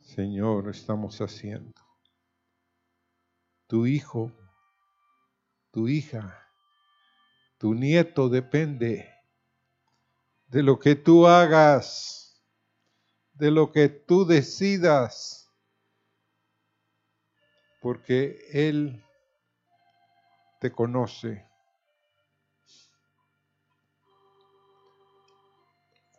Señor, 0.02 0.70
estamos 0.70 1.22
haciendo. 1.22 1.82
Tu 3.68 3.86
Hijo 3.86 4.43
tu 5.74 5.88
hija, 5.88 6.40
tu 7.58 7.74
nieto 7.74 8.30
depende 8.30 9.12
de 10.46 10.62
lo 10.62 10.78
que 10.78 10.96
tú 10.96 11.26
hagas, 11.26 12.40
de 13.34 13.50
lo 13.50 13.72
que 13.72 13.90
tú 13.90 14.24
decidas, 14.24 15.52
porque 17.82 18.38
Él 18.52 19.04
te 20.60 20.72
conoce. 20.72 21.44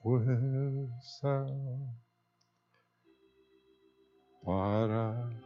Fuerza 0.02 1.46
para 4.44 5.43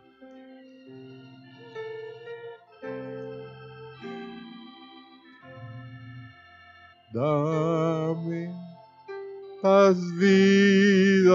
dame 7.12 8.52
las 9.62 9.96
vidas, 10.16 11.34